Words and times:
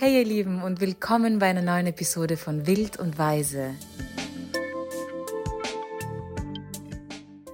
Hey 0.00 0.18
ihr 0.18 0.24
Lieben 0.24 0.60
und 0.60 0.80
willkommen 0.80 1.38
bei 1.38 1.46
einer 1.46 1.62
neuen 1.62 1.86
Episode 1.86 2.36
von 2.36 2.66
Wild 2.66 2.98
und 2.98 3.16
Weise. 3.16 3.74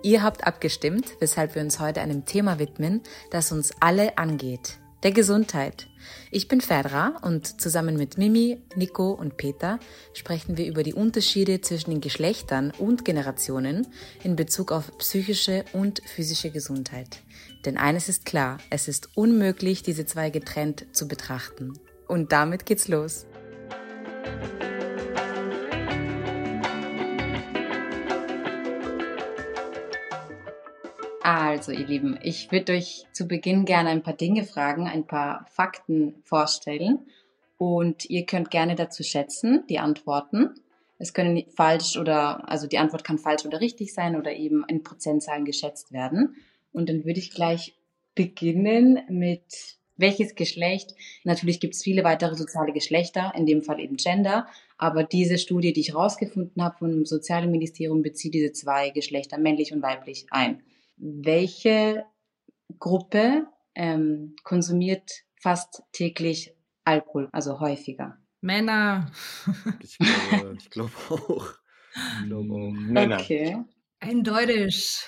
Ihr 0.03 0.22
habt 0.22 0.47
abgestimmt, 0.47 1.17
weshalb 1.21 1.54
wir 1.54 1.61
uns 1.61 1.81
heute 1.81 2.01
einem 2.01 2.24
Thema 2.24 2.58
widmen, 2.58 3.03
das 3.31 3.53
uns 3.53 3.72
alle 3.81 4.17
angeht, 4.17 4.79
der 5.03 5.13
Gesundheit. 5.13 5.88
Ich 6.31 6.49
bin 6.49 6.63
Fedra 6.63 7.19
und 7.21 7.61
zusammen 7.61 7.99
mit 7.99 8.17
Mimi, 8.17 8.63
Nico 8.75 9.13
und 9.13 9.37
Peter 9.37 9.79
sprechen 10.15 10.57
wir 10.57 10.67
über 10.67 10.83
die 10.83 10.95
Unterschiede 10.95 11.61
zwischen 11.61 11.91
den 11.91 12.01
Geschlechtern 12.01 12.72
und 12.79 13.04
Generationen 13.04 13.87
in 14.25 14.35
Bezug 14.35 14.72
auf 14.72 14.97
psychische 14.97 15.67
und 15.75 16.01
physische 16.07 16.51
Gesundheit. 16.51 17.19
Denn 17.66 17.77
eines 17.77 18.09
ist 18.09 18.25
klar, 18.25 18.57
es 18.70 18.88
ist 18.88 19.11
unmöglich, 19.15 19.83
diese 19.83 20.07
zwei 20.07 20.30
getrennt 20.30 20.87
zu 20.93 21.07
betrachten. 21.07 21.74
Und 22.10 22.32
damit 22.32 22.66
geht's 22.66 22.88
los. 22.88 23.24
Also, 31.23 31.70
ihr 31.70 31.86
Lieben, 31.86 32.19
ich 32.20 32.50
würde 32.50 32.73
euch 32.73 33.06
zu 33.12 33.28
Beginn 33.28 33.64
gerne 33.64 33.91
ein 33.91 34.02
paar 34.02 34.14
Dinge 34.14 34.42
fragen, 34.42 34.88
ein 34.88 35.06
paar 35.06 35.46
Fakten 35.52 36.16
vorstellen 36.24 37.06
und 37.59 38.11
ihr 38.11 38.27
könnt 38.27 38.50
gerne 38.50 38.74
dazu 38.74 39.05
schätzen, 39.05 39.62
die 39.69 39.78
Antworten. 39.78 40.55
Es 40.98 41.14
können 41.14 41.45
falsch 41.55 41.97
oder, 41.97 42.48
also 42.48 42.66
die 42.66 42.78
Antwort 42.78 43.05
kann 43.05 43.19
falsch 43.19 43.47
oder 43.47 43.61
richtig 43.61 43.95
sein 43.95 44.16
oder 44.16 44.33
eben 44.33 44.64
in 44.66 44.83
Prozentzahlen 44.83 45.45
geschätzt 45.45 45.92
werden. 45.92 46.34
Und 46.72 46.88
dann 46.88 47.05
würde 47.05 47.20
ich 47.20 47.30
gleich 47.30 47.77
beginnen 48.16 48.98
mit 49.08 49.78
welches 50.00 50.34
Geschlecht. 50.34 50.95
Natürlich 51.24 51.60
gibt 51.60 51.74
es 51.74 51.82
viele 51.82 52.04
weitere 52.04 52.34
soziale 52.34 52.72
Geschlechter, 52.72 53.33
in 53.36 53.47
dem 53.47 53.62
Fall 53.62 53.80
eben 53.80 53.97
Gender, 53.97 54.47
aber 54.78 55.05
diese 55.05 55.38
Studie, 55.38 55.72
die 55.72 55.80
ich 55.80 55.94
rausgefunden 55.94 56.62
habe 56.62 56.78
vom 56.78 57.05
Sozialministerium, 57.05 58.02
bezieht 58.02 58.34
diese 58.34 58.52
zwei 58.52 58.91
Geschlechter, 58.91 59.38
männlich 59.38 59.72
und 59.72 59.83
weiblich, 59.83 60.27
ein 60.30 60.62
welche 61.00 62.05
Gruppe 62.78 63.47
ähm, 63.75 64.36
konsumiert 64.44 65.25
fast 65.41 65.83
täglich 65.92 66.55
Alkohol, 66.84 67.28
also 67.32 67.60
häufiger? 67.60 68.19
Männer. 68.41 69.10
ich 69.82 69.98
glaube, 69.98 70.56
ich 70.58 70.70
glaube 70.70 70.92
auch. 71.08 71.55
Ich 71.94 72.27
glaube 72.27 72.55
auch. 72.55 72.70
Männer. 72.70 73.20
Okay. 73.20 73.58
Eindeutig. 74.00 75.05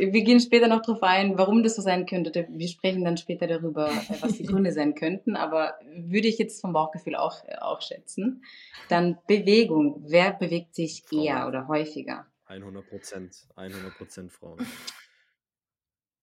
Wir 0.00 0.24
gehen 0.24 0.40
später 0.40 0.66
noch 0.66 0.80
darauf 0.80 1.02
ein, 1.02 1.36
warum 1.36 1.62
das 1.62 1.76
so 1.76 1.82
sein 1.82 2.06
könnte. 2.06 2.46
Wir 2.48 2.68
sprechen 2.68 3.04
dann 3.04 3.18
später 3.18 3.46
darüber, 3.46 3.90
was 4.20 4.38
die 4.38 4.44
Gründe 4.44 4.72
sein 4.72 4.94
könnten. 4.94 5.36
Aber 5.36 5.74
würde 5.94 6.28
ich 6.28 6.38
jetzt 6.38 6.60
vom 6.60 6.72
Bauchgefühl 6.72 7.16
auch, 7.16 7.36
auch 7.60 7.82
schätzen. 7.82 8.42
Dann 8.88 9.18
Bewegung. 9.26 10.02
Wer 10.06 10.32
bewegt 10.32 10.74
sich 10.74 11.02
Frauen. 11.06 11.24
eher 11.24 11.48
oder 11.48 11.68
häufiger? 11.68 12.26
100 12.46 12.88
Prozent. 12.88 13.46
100 13.56 13.94
Prozent 13.96 14.32
Frauen. 14.32 14.58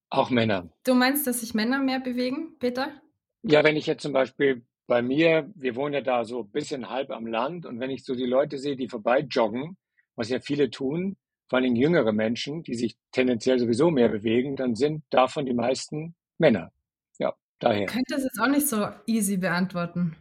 Auch 0.09 0.30
Männer. 0.30 0.69
Du 0.84 0.94
meinst, 0.94 1.28
dass 1.28 1.41
sich 1.41 1.53
Männer 1.53 1.80
mehr 1.80 2.00
bewegen, 2.00 2.58
Peter? 2.59 2.91
Ja, 3.44 3.64
wenn 3.64 3.78
ich 3.78 3.86
jetzt 3.86 4.03
zum 4.03 4.14
Beispiel 4.14 4.66
bei 4.88 5.02
mir, 5.02 5.52
wir 5.56 5.75
wohnen 5.75 5.94
ja 5.94 6.02
da 6.02 6.23
so 6.23 6.44
ein 6.44 6.50
bisschen 6.50 6.89
halb 6.89 7.12
am 7.12 7.28
Land 7.28 7.66
und 7.66 7.80
wenn 7.80 7.91
ich 7.91 8.03
so 8.03 8.16
die 8.16 8.25
Leute 8.25 8.58
sehe, 8.58 8.78
die 8.78 8.88
vorbei 8.88 9.19
joggen, 9.19 9.78
was 10.16 10.30
ja 10.30 10.39
viele 10.39 10.69
tun, 10.69 11.17
vor 11.48 11.59
allem 11.59 11.76
jüngere 11.76 12.12
Menschen, 12.12 12.64
die 12.64 12.76
sich 12.76 12.98
tendenziell 13.12 13.59
sowieso 13.59 13.90
mehr 13.90 14.09
bewegen, 14.09 14.56
dann 14.56 14.76
sind 14.76 15.03
davon 15.09 15.45
die 15.45 15.53
meisten 15.53 16.16
Männer. 16.38 16.72
Ja, 17.20 17.34
daher. 17.59 17.86
Ich 17.86 17.92
könnte 17.92 18.16
das 18.16 18.23
jetzt 18.23 18.40
auch 18.40 18.50
nicht 18.50 18.67
so 18.67 18.88
easy 19.06 19.38
beantworten. 19.38 20.16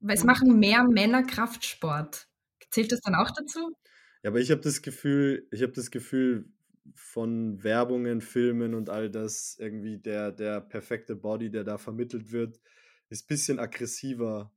Weil 0.00 0.16
es 0.16 0.24
machen 0.24 0.58
mehr 0.58 0.84
Männer 0.84 1.22
Kraftsport. 1.22 2.28
Zählt 2.70 2.90
das 2.90 3.00
dann 3.00 3.14
auch 3.14 3.30
dazu? 3.30 3.76
Ja, 4.22 4.30
aber 4.30 4.40
ich 4.40 4.50
habe 4.50 4.60
das 4.60 4.82
Gefühl, 4.82 5.46
ich 5.50 5.62
habe 5.62 5.72
das 5.72 5.90
Gefühl, 5.90 6.48
von 6.94 7.62
Werbungen, 7.62 8.20
Filmen 8.20 8.74
und 8.74 8.90
all 8.90 9.10
das, 9.10 9.56
irgendwie 9.58 9.98
der, 9.98 10.32
der 10.32 10.60
perfekte 10.60 11.14
Body, 11.14 11.50
der 11.50 11.64
da 11.64 11.78
vermittelt 11.78 12.32
wird, 12.32 12.60
ist 13.08 13.24
ein 13.24 13.28
bisschen 13.28 13.58
aggressiver, 13.58 14.52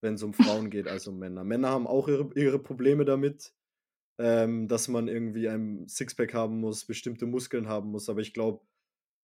wenn 0.00 0.14
es 0.14 0.22
um 0.22 0.34
Frauen 0.34 0.70
geht, 0.70 0.86
als 0.86 1.06
um 1.06 1.18
Männer. 1.18 1.44
Männer 1.44 1.70
haben 1.70 1.86
auch 1.86 2.08
ihre, 2.08 2.30
ihre 2.34 2.58
Probleme 2.58 3.04
damit, 3.04 3.52
ähm, 4.18 4.68
dass 4.68 4.88
man 4.88 5.08
irgendwie 5.08 5.48
ein 5.48 5.88
Sixpack 5.88 6.34
haben 6.34 6.60
muss, 6.60 6.86
bestimmte 6.86 7.26
Muskeln 7.26 7.68
haben 7.68 7.90
muss. 7.90 8.08
Aber 8.08 8.20
ich 8.20 8.32
glaube, 8.32 8.64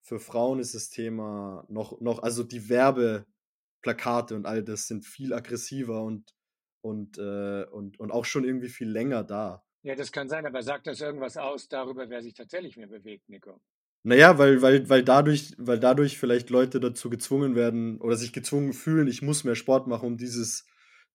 für 0.03 0.19
Frauen 0.19 0.59
ist 0.59 0.75
das 0.75 0.91
Thema 0.91 1.65
noch, 1.69 2.01
noch, 2.01 2.23
also 2.23 2.43
die 2.43 2.69
Werbeplakate 2.69 4.35
und 4.35 4.47
all 4.47 4.65
das 4.65 4.89
sind 4.89 5.05
viel 5.05 5.33
aggressiver 5.33 6.03
und, 6.03 6.35
und, 6.81 7.19
äh, 7.19 7.65
und, 7.65 8.01
und 8.01 8.11
auch 8.11 8.25
schon 8.25 8.45
irgendwie 8.45 8.69
viel 8.69 8.89
länger 8.89 9.23
da. 9.23 9.63
Ja, 9.83 9.95
das 9.95 10.13
kann 10.13 10.29
sein, 10.29 10.45
aber 10.45 10.63
sagt 10.63 10.87
das 10.87 11.01
irgendwas 11.01 11.37
aus 11.37 11.69
darüber, 11.69 12.09
wer 12.11 12.23
sich 12.23 12.35
tatsächlich 12.35 12.77
mehr 12.77 12.89
bewegt, 12.89 13.29
Nico? 13.29 13.61
Naja, 14.03 14.39
weil, 14.39 14.63
weil, 14.63 14.89
weil, 14.89 15.05
dadurch, 15.05 15.55
weil 15.59 15.79
dadurch 15.79 16.19
vielleicht 16.19 16.51
Leute 16.51 16.81
dazu 16.81 17.11
gezwungen 17.11 17.55
werden 17.55 18.01
oder 18.01 18.17
sich 18.17 18.33
gezwungen 18.33 18.73
fühlen, 18.73 19.09
ich 19.09 19.21
muss 19.21 19.45
mehr 19.45 19.55
Sport 19.55 19.87
machen, 19.87 20.07
um 20.07 20.17
dieses, 20.17 20.67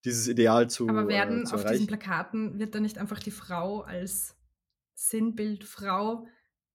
dieses 0.05 0.27
Ideal 0.27 0.69
zu 0.69 0.87
Aber 0.87 1.07
werden 1.07 1.41
äh, 1.41 1.43
zu 1.45 1.55
auf 1.55 1.61
erreichen. 1.61 1.73
diesen 1.73 1.87
Plakaten, 1.87 2.59
wird 2.59 2.75
da 2.75 2.79
nicht 2.79 2.97
einfach 2.97 3.19
die 3.19 3.31
Frau 3.31 3.81
als 3.81 4.35
Sinnbild 4.93 5.63
Frau 5.63 6.27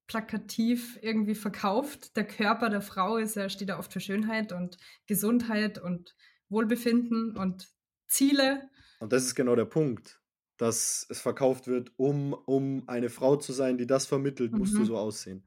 plakativ 0.07 0.99
irgendwie 1.01 1.35
verkauft? 1.35 2.17
Der 2.17 2.27
Körper 2.27 2.69
der 2.69 2.83
Frau 2.83 3.17
ist 3.17 3.37
ja, 3.37 3.49
steht 3.49 3.69
ja 3.69 3.79
oft 3.79 3.93
für 3.93 4.01
Schönheit 4.01 4.53
und 4.53 4.77
Gesundheit 5.07 5.79
und 5.79 6.15
Wohlbefinden 6.49 7.37
und 7.37 7.69
Ziele. 8.07 8.69
Und 8.99 9.13
das 9.13 9.25
ist 9.25 9.35
genau 9.35 9.55
der 9.55 9.65
Punkt 9.65 10.21
dass 10.61 11.07
es 11.09 11.21
verkauft 11.21 11.69
wird, 11.69 11.91
um, 11.97 12.35
um 12.35 12.87
eine 12.87 13.09
Frau 13.09 13.37
zu 13.37 13.55
sein, 13.55 13.79
die 13.79 13.87
das 13.87 14.05
vermittelt, 14.05 14.53
musst 14.53 14.75
du 14.75 14.81
mhm. 14.81 14.85
so 14.85 14.99
aussehen. 14.99 15.43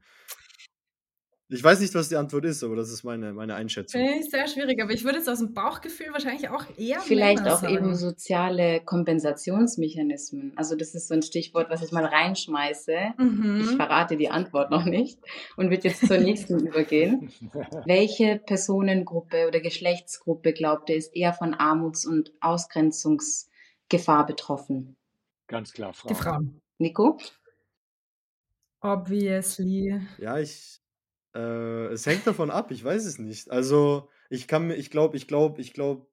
Ich 1.54 1.62
weiß 1.62 1.78
nicht, 1.78 1.94
was 1.94 2.08
die 2.08 2.16
Antwort 2.16 2.44
ist, 2.46 2.64
aber 2.64 2.74
das 2.74 2.90
ist 2.90 3.04
meine, 3.04 3.32
meine 3.32 3.54
Einschätzung. 3.54 4.00
Sehr 4.28 4.48
schwierig, 4.48 4.82
aber 4.82 4.92
ich 4.92 5.04
würde 5.04 5.18
es 5.18 5.28
aus 5.28 5.38
dem 5.38 5.54
Bauchgefühl 5.54 6.08
wahrscheinlich 6.12 6.48
auch 6.48 6.64
eher. 6.76 6.98
Vielleicht 6.98 7.46
auch 7.46 7.60
sagen. 7.60 7.74
eben 7.74 7.94
soziale 7.94 8.80
Kompensationsmechanismen. 8.80 10.52
Also, 10.56 10.74
das 10.74 10.96
ist 10.96 11.06
so 11.06 11.14
ein 11.14 11.22
Stichwort, 11.22 11.70
was 11.70 11.80
ich 11.84 11.92
mal 11.92 12.04
reinschmeiße. 12.04 13.14
Mhm. 13.18 13.60
Ich 13.60 13.76
verrate 13.76 14.16
die 14.16 14.30
Antwort 14.30 14.72
noch 14.72 14.84
nicht 14.84 15.20
und 15.56 15.70
würde 15.70 15.86
jetzt 15.88 16.04
zur 16.06 16.18
nächsten 16.18 16.66
übergehen. 16.66 17.30
Welche 17.86 18.40
Personengruppe 18.44 19.46
oder 19.46 19.60
Geschlechtsgruppe 19.60 20.52
glaubt 20.52 20.90
ihr 20.90 20.96
ist 20.96 21.14
eher 21.14 21.32
von 21.32 21.54
Armuts- 21.54 22.04
und 22.04 22.32
Ausgrenzungsgefahr 22.40 24.26
betroffen? 24.26 24.96
Ganz 25.46 25.72
klar, 25.72 25.92
Frauen. 25.92 26.08
Die 26.08 26.20
Frauen. 26.20 26.60
Nico? 26.78 27.18
Obviously. 28.80 30.00
Ja, 30.18 30.38
ich. 30.38 30.80
Äh, 31.34 31.86
es 31.92 32.06
hängt 32.06 32.26
davon 32.26 32.50
ab, 32.50 32.70
ich 32.70 32.84
weiß 32.84 33.04
es 33.04 33.18
nicht. 33.18 33.50
Also, 33.50 34.08
ich 34.30 34.48
kann 34.48 34.66
mir, 34.68 34.76
ich 34.76 34.90
glaube, 34.90 35.16
ich 35.16 35.26
glaube, 35.26 35.60
ich 35.60 35.72
glaube, 35.72 36.06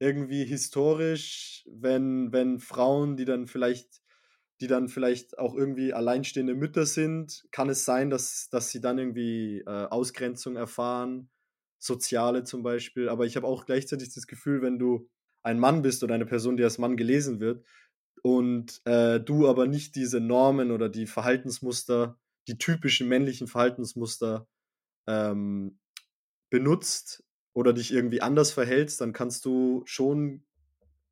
irgendwie 0.00 0.44
historisch, 0.44 1.66
wenn, 1.70 2.32
wenn 2.32 2.60
Frauen, 2.60 3.16
die 3.16 3.24
dann 3.24 3.46
vielleicht, 3.46 4.00
die 4.60 4.66
dann 4.68 4.88
vielleicht 4.88 5.38
auch 5.38 5.54
irgendwie 5.54 5.92
alleinstehende 5.92 6.54
Mütter 6.54 6.86
sind, 6.86 7.46
kann 7.50 7.68
es 7.68 7.84
sein, 7.84 8.10
dass, 8.10 8.48
dass 8.50 8.70
sie 8.70 8.80
dann 8.80 8.98
irgendwie 8.98 9.60
äh, 9.66 9.86
Ausgrenzung 9.86 10.56
erfahren, 10.56 11.30
soziale 11.78 12.44
zum 12.44 12.62
Beispiel. 12.62 13.08
Aber 13.08 13.26
ich 13.26 13.36
habe 13.36 13.46
auch 13.46 13.66
gleichzeitig 13.66 14.14
das 14.14 14.26
Gefühl, 14.26 14.62
wenn 14.62 14.78
du 14.78 15.08
ein 15.42 15.58
Mann 15.58 15.82
bist 15.82 16.02
oder 16.04 16.14
eine 16.14 16.26
Person, 16.26 16.56
die 16.56 16.64
als 16.64 16.78
Mann 16.78 16.96
gelesen 16.96 17.40
wird, 17.40 17.64
und 18.22 18.80
äh, 18.84 19.20
du 19.20 19.48
aber 19.48 19.66
nicht 19.66 19.94
diese 19.94 20.20
Normen 20.20 20.72
oder 20.72 20.88
die 20.88 21.06
Verhaltensmuster, 21.06 22.18
die 22.48 22.58
typischen 22.58 23.08
männlichen 23.08 23.46
Verhaltensmuster 23.46 24.48
ähm, 25.06 25.78
benutzt 26.50 27.24
oder 27.52 27.72
dich 27.72 27.92
irgendwie 27.92 28.22
anders 28.22 28.52
verhältst, 28.52 29.00
dann 29.00 29.12
kannst 29.12 29.44
du 29.44 29.82
schon, 29.84 30.46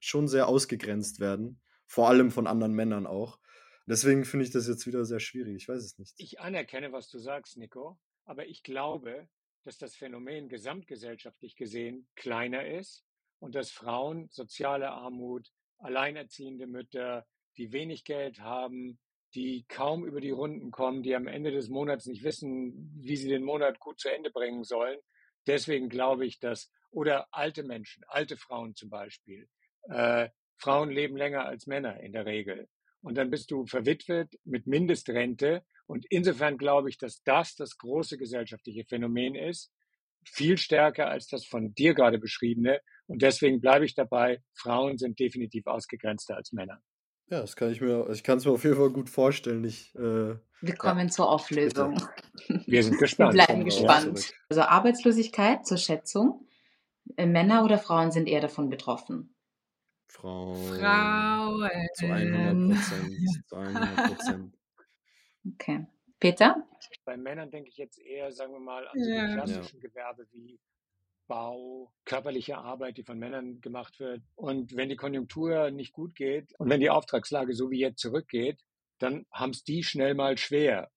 schon 0.00 0.28
sehr 0.28 0.48
ausgegrenzt 0.48 1.20
werden. 1.20 1.60
Vor 1.86 2.08
allem 2.08 2.30
von 2.30 2.46
anderen 2.46 2.72
Männern 2.72 3.06
auch. 3.06 3.38
Deswegen 3.86 4.24
finde 4.24 4.44
ich 4.44 4.50
das 4.50 4.66
jetzt 4.66 4.86
wieder 4.86 5.04
sehr 5.04 5.20
schwierig. 5.20 5.54
Ich 5.56 5.68
weiß 5.68 5.82
es 5.82 5.98
nicht. 5.98 6.14
Ich 6.16 6.40
anerkenne, 6.40 6.92
was 6.92 7.08
du 7.08 7.18
sagst, 7.18 7.56
Nico, 7.56 7.98
aber 8.24 8.46
ich 8.46 8.64
glaube, 8.64 9.28
dass 9.62 9.78
das 9.78 9.94
Phänomen 9.94 10.48
gesamtgesellschaftlich 10.48 11.56
gesehen 11.56 12.08
kleiner 12.16 12.66
ist 12.66 13.04
und 13.38 13.54
dass 13.54 13.70
Frauen 13.70 14.28
soziale 14.30 14.90
Armut, 14.90 15.52
alleinerziehende 15.78 16.66
Mütter, 16.66 17.26
die 17.56 17.72
wenig 17.72 18.04
Geld 18.04 18.40
haben, 18.40 18.98
die 19.36 19.66
kaum 19.68 20.04
über 20.06 20.20
die 20.20 20.30
Runden 20.30 20.70
kommen, 20.70 21.02
die 21.02 21.14
am 21.14 21.26
Ende 21.26 21.50
des 21.52 21.68
Monats 21.68 22.06
nicht 22.06 22.24
wissen, 22.24 22.90
wie 22.98 23.16
sie 23.16 23.28
den 23.28 23.44
Monat 23.44 23.78
gut 23.78 24.00
zu 24.00 24.08
Ende 24.08 24.30
bringen 24.30 24.64
sollen. 24.64 24.98
Deswegen 25.46 25.88
glaube 25.88 26.26
ich, 26.26 26.40
dass, 26.40 26.72
oder 26.90 27.28
alte 27.30 27.62
Menschen, 27.62 28.02
alte 28.08 28.36
Frauen 28.36 28.74
zum 28.74 28.88
Beispiel, 28.88 29.48
äh, 29.90 30.30
Frauen 30.56 30.90
leben 30.90 31.16
länger 31.16 31.44
als 31.44 31.66
Männer 31.66 32.00
in 32.00 32.12
der 32.12 32.24
Regel. 32.24 32.66
Und 33.02 33.16
dann 33.16 33.30
bist 33.30 33.50
du 33.50 33.66
verwitwet 33.66 34.40
mit 34.44 34.66
Mindestrente. 34.66 35.62
Und 35.86 36.06
insofern 36.08 36.56
glaube 36.56 36.88
ich, 36.88 36.96
dass 36.96 37.22
das 37.22 37.54
das 37.54 37.76
große 37.76 38.16
gesellschaftliche 38.16 38.84
Phänomen 38.84 39.34
ist, 39.34 39.70
viel 40.24 40.56
stärker 40.58 41.08
als 41.08 41.28
das 41.28 41.44
von 41.44 41.74
dir 41.74 41.94
gerade 41.94 42.18
beschriebene, 42.18 42.80
Und 43.06 43.22
deswegen 43.22 43.60
bleibe 43.60 43.84
ich 43.84 43.94
dabei, 43.94 44.42
Frauen 44.54 44.98
sind 44.98 45.20
definitiv 45.20 45.66
ausgegrenzter 45.66 46.36
als 46.36 46.52
Männer. 46.52 46.82
Ja, 47.28 47.40
das 47.40 47.56
kann 47.56 47.70
ich 47.72 47.80
mir, 47.80 48.08
ich 48.10 48.22
kann 48.22 48.38
es 48.38 48.44
mir 48.44 48.52
auf 48.52 48.62
jeden 48.64 48.76
Fall 48.76 48.90
gut 48.90 49.10
vorstellen. 49.10 49.64
Ich, 49.64 49.94
äh, 49.96 50.36
Wir 50.60 50.74
kommen 50.78 51.10
zur 51.10 51.28
Auflösung. 51.28 52.00
Wir 52.66 52.82
sind 52.84 52.92
Wir 52.94 52.98
gespannt. 53.00 53.32
bleiben 53.32 53.58
wir 53.58 53.64
gespannt. 53.64 54.18
zurück. 54.18 54.34
Also 54.48 54.62
Arbeitslosigkeit 54.62 55.66
zur 55.66 55.76
Schätzung. 55.78 56.46
Äh, 57.16 57.26
Männer 57.26 57.64
oder 57.64 57.78
Frauen 57.78 58.12
sind 58.12 58.28
eher 58.28 58.40
davon 58.40 58.68
betroffen? 58.68 59.34
Frau 60.08 60.54
Frauen. 60.54 61.68
zu 61.94 62.06
100 62.06 62.76
Prozent, 62.78 63.14
zu 63.48 63.56
100 63.56 63.96
Prozent. 64.06 64.54
Okay. 65.54 65.86
Peter? 66.18 66.56
Bei 67.04 67.16
Männern 67.16 67.50
denke 67.52 67.68
ich 67.68 67.76
jetzt 67.76 68.00
eher, 68.00 68.32
sagen 68.32 68.52
wir 68.52 68.58
mal, 68.58 68.88
an 68.88 68.98
so 68.98 69.08
Ja. 69.10 69.26
die 69.28 69.32
klassischen 69.34 69.80
Gewerbe 69.80 70.26
wie 70.32 70.58
Bau, 71.26 71.92
körperliche 72.04 72.58
Arbeit, 72.58 72.96
die 72.96 73.02
von 73.02 73.18
Männern 73.18 73.60
gemacht 73.60 73.98
wird. 74.00 74.22
Und 74.34 74.76
wenn 74.76 74.88
die 74.88 74.96
Konjunktur 74.96 75.70
nicht 75.70 75.92
gut 75.92 76.14
geht 76.14 76.52
und 76.58 76.68
wenn 76.70 76.80
die 76.80 76.90
Auftragslage 76.90 77.54
so 77.54 77.70
wie 77.70 77.80
jetzt 77.80 78.00
zurückgeht, 78.00 78.62
dann 78.98 79.26
haben 79.30 79.50
es 79.50 79.64
die 79.64 79.82
schnell 79.82 80.14
mal 80.14 80.38
schwer, 80.38 80.90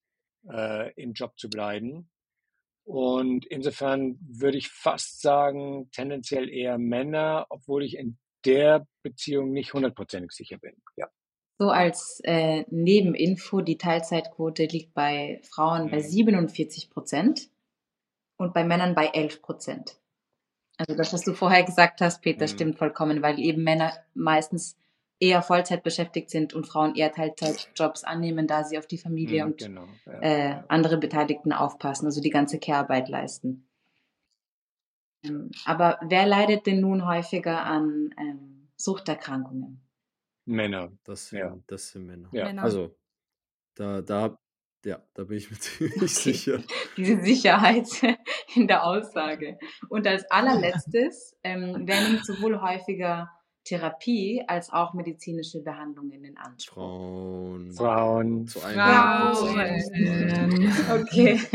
äh, 0.50 0.94
im 0.94 1.14
Job 1.14 1.38
zu 1.38 1.50
bleiben. 1.50 2.10
Und 2.86 3.46
insofern 3.46 4.18
würde 4.22 4.58
ich 4.58 4.70
fast 4.70 5.22
sagen, 5.22 5.90
tendenziell 5.92 6.50
eher 6.50 6.78
Männer, 6.78 7.46
obwohl 7.50 7.84
ich 7.84 7.96
in 7.96 8.18
der 8.46 8.88
Beziehung 9.04 9.52
nicht 9.52 9.74
hundertprozentig 9.74 10.32
sicher 10.32 10.58
bin. 10.58 10.82
Ja. 10.96 11.08
So 11.60 11.70
als 11.70 12.22
äh, 12.24 12.64
Nebeninfo, 12.70 13.62
die 13.62 13.78
Teilzeitquote 13.78 14.66
liegt 14.66 14.94
bei 14.94 15.42
Frauen 15.44 15.92
bei 15.92 15.98
Mhm. 15.98 16.04
47 16.04 16.90
Prozent 16.90 17.50
und 18.38 18.54
bei 18.54 18.64
Männern 18.64 18.96
bei 18.96 19.08
11 19.08 19.42
Prozent. 19.42 20.00
Also 20.80 20.96
das, 20.96 21.12
was 21.12 21.24
du 21.24 21.34
vorher 21.34 21.64
gesagt 21.64 22.00
hast, 22.00 22.22
Peter, 22.22 22.46
Mhm. 22.46 22.50
stimmt 22.50 22.78
vollkommen, 22.78 23.22
weil 23.22 23.38
eben 23.38 23.64
Männer 23.64 23.92
meistens 24.14 24.78
eher 25.20 25.42
Vollzeit 25.42 25.84
beschäftigt 25.84 26.30
sind 26.30 26.54
und 26.54 26.66
Frauen 26.66 26.96
eher 26.96 27.12
Teilzeitjobs 27.12 28.06
annehmen, 28.06 28.48
da 28.48 28.64
sie 28.64 28.78
auf 28.78 28.88
die 28.88 28.98
Familie 28.98 29.44
Mhm, 29.44 29.52
und 29.52 29.58
genau. 29.60 29.86
Ja, 30.06 30.20
äh, 30.22 30.50
ja. 30.52 30.66
andere 30.70 30.98
Beteiligten 30.98 31.52
aufpassen, 31.52 32.06
also 32.06 32.22
die 32.22 32.30
ganze 32.30 32.60
Care-Arbeit 32.60 33.10
leisten. 33.10 33.68
Ähm, 35.26 35.52
aber 35.66 36.00
wer 36.02 36.26
leidet 36.26 36.66
denn 36.66 36.80
nun 36.80 37.06
häufiger 37.06 37.66
an 37.66 38.16
ähm, 38.18 38.70
Suchterkrankungen? 38.78 39.82
Männer. 40.46 40.94
Das, 41.04 41.32
Ja. 41.32 41.50
sind, 41.50 41.70
das 41.70 41.90
sind 41.90 42.06
Männer. 42.06 42.30
Ja. 42.32 42.46
Männer. 42.46 42.64
Also, 42.64 42.96
da, 43.76 44.02
da, 44.02 44.40
ja, 44.86 45.00
da 45.14 45.24
bin 45.26 45.38
ich 45.38 45.50
mir 45.52 45.58
ziemlich 45.60 45.96
Okay. 45.96 46.08
sicher. 46.08 46.64
Diese 46.98 47.22
Sicherheit 47.22 47.88
in 48.56 48.68
der 48.68 48.84
Aussage. 48.86 49.58
Und 49.90 50.08
als 50.08 50.30
allerletztes, 50.32 51.36
ähm, 51.44 51.84
wer 51.86 52.02
nimmt 52.08 52.26
sowohl 52.26 52.62
häufiger 52.62 53.30
Therapie 53.70 54.44
als 54.48 54.72
auch 54.74 54.94
medizinische 54.94 55.62
Behandlungen 55.62 56.24
in 56.24 56.38
Anspruch? 56.38 56.76
Frauen. 56.76 57.72
Frauen. 57.72 58.48
Zu 58.48 58.60
Frauen. 58.60 58.80
100 58.80 59.70
Okay. 61.02 61.34
ich 61.36 61.50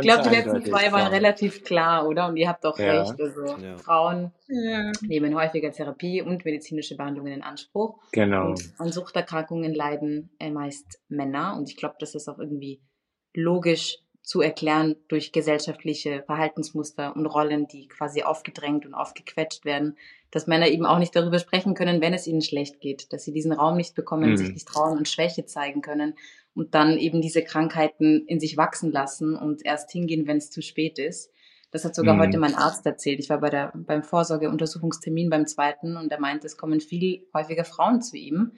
glaube, 0.00 0.22
die 0.28 0.34
letzten 0.36 0.64
zwei 0.64 0.90
waren 0.92 1.02
Frauen. 1.02 1.12
relativ 1.12 1.62
klar, 1.64 2.06
oder? 2.08 2.26
Und 2.28 2.36
ihr 2.36 2.48
habt 2.48 2.66
auch 2.66 2.78
Ja. 2.78 3.02
recht. 3.02 3.20
Also 3.20 3.56
Ja. 3.62 3.76
Frauen 3.78 4.32
Ja. 4.48 4.90
nehmen 5.02 5.34
häufiger 5.34 5.70
Therapie 5.70 6.20
und 6.22 6.44
medizinische 6.44 6.96
Behandlungen 6.96 7.32
in 7.32 7.42
Anspruch. 7.42 7.98
Genau. 8.12 8.48
Und 8.50 8.72
an 8.78 8.90
Suchterkrankungen 8.90 9.72
leiden 9.74 10.30
äh, 10.40 10.50
meist 10.50 11.00
Männer. 11.08 11.56
Und 11.56 11.68
ich 11.70 11.76
glaube, 11.76 11.94
das 12.00 12.14
ist 12.14 12.28
auch 12.28 12.38
irgendwie 12.38 12.80
logisch 13.34 13.98
zu 14.30 14.40
erklären 14.42 14.94
durch 15.08 15.32
gesellschaftliche 15.32 16.22
Verhaltensmuster 16.22 17.16
und 17.16 17.26
Rollen, 17.26 17.66
die 17.66 17.88
quasi 17.88 18.22
aufgedrängt 18.22 18.86
und 18.86 18.94
aufgequetscht 18.94 19.64
werden, 19.64 19.98
dass 20.30 20.46
Männer 20.46 20.68
eben 20.68 20.86
auch 20.86 21.00
nicht 21.00 21.16
darüber 21.16 21.40
sprechen 21.40 21.74
können, 21.74 22.00
wenn 22.00 22.14
es 22.14 22.28
ihnen 22.28 22.40
schlecht 22.40 22.78
geht, 22.80 23.12
dass 23.12 23.24
sie 23.24 23.32
diesen 23.32 23.50
Raum 23.50 23.76
nicht 23.76 23.96
bekommen, 23.96 24.30
Mhm. 24.30 24.36
sich 24.36 24.52
nicht 24.52 24.68
trauen 24.68 24.96
und 24.96 25.08
Schwäche 25.08 25.46
zeigen 25.46 25.82
können 25.82 26.14
und 26.54 26.76
dann 26.76 26.96
eben 26.96 27.20
diese 27.20 27.42
Krankheiten 27.42 28.24
in 28.28 28.38
sich 28.38 28.56
wachsen 28.56 28.92
lassen 28.92 29.34
und 29.34 29.66
erst 29.66 29.90
hingehen, 29.90 30.28
wenn 30.28 30.36
es 30.36 30.52
zu 30.52 30.62
spät 30.62 31.00
ist. 31.00 31.32
Das 31.72 31.84
hat 31.84 31.96
sogar 31.96 32.14
Mhm. 32.14 32.20
heute 32.20 32.38
mein 32.38 32.54
Arzt 32.54 32.86
erzählt. 32.86 33.18
Ich 33.18 33.30
war 33.30 33.40
bei 33.40 33.50
der, 33.50 33.72
beim 33.74 34.04
Vorsorgeuntersuchungstermin 34.04 35.28
beim 35.28 35.48
zweiten 35.48 35.96
und 35.96 36.12
er 36.12 36.20
meint, 36.20 36.44
es 36.44 36.56
kommen 36.56 36.80
viel 36.80 37.26
häufiger 37.34 37.64
Frauen 37.64 38.00
zu 38.00 38.16
ihm. 38.16 38.52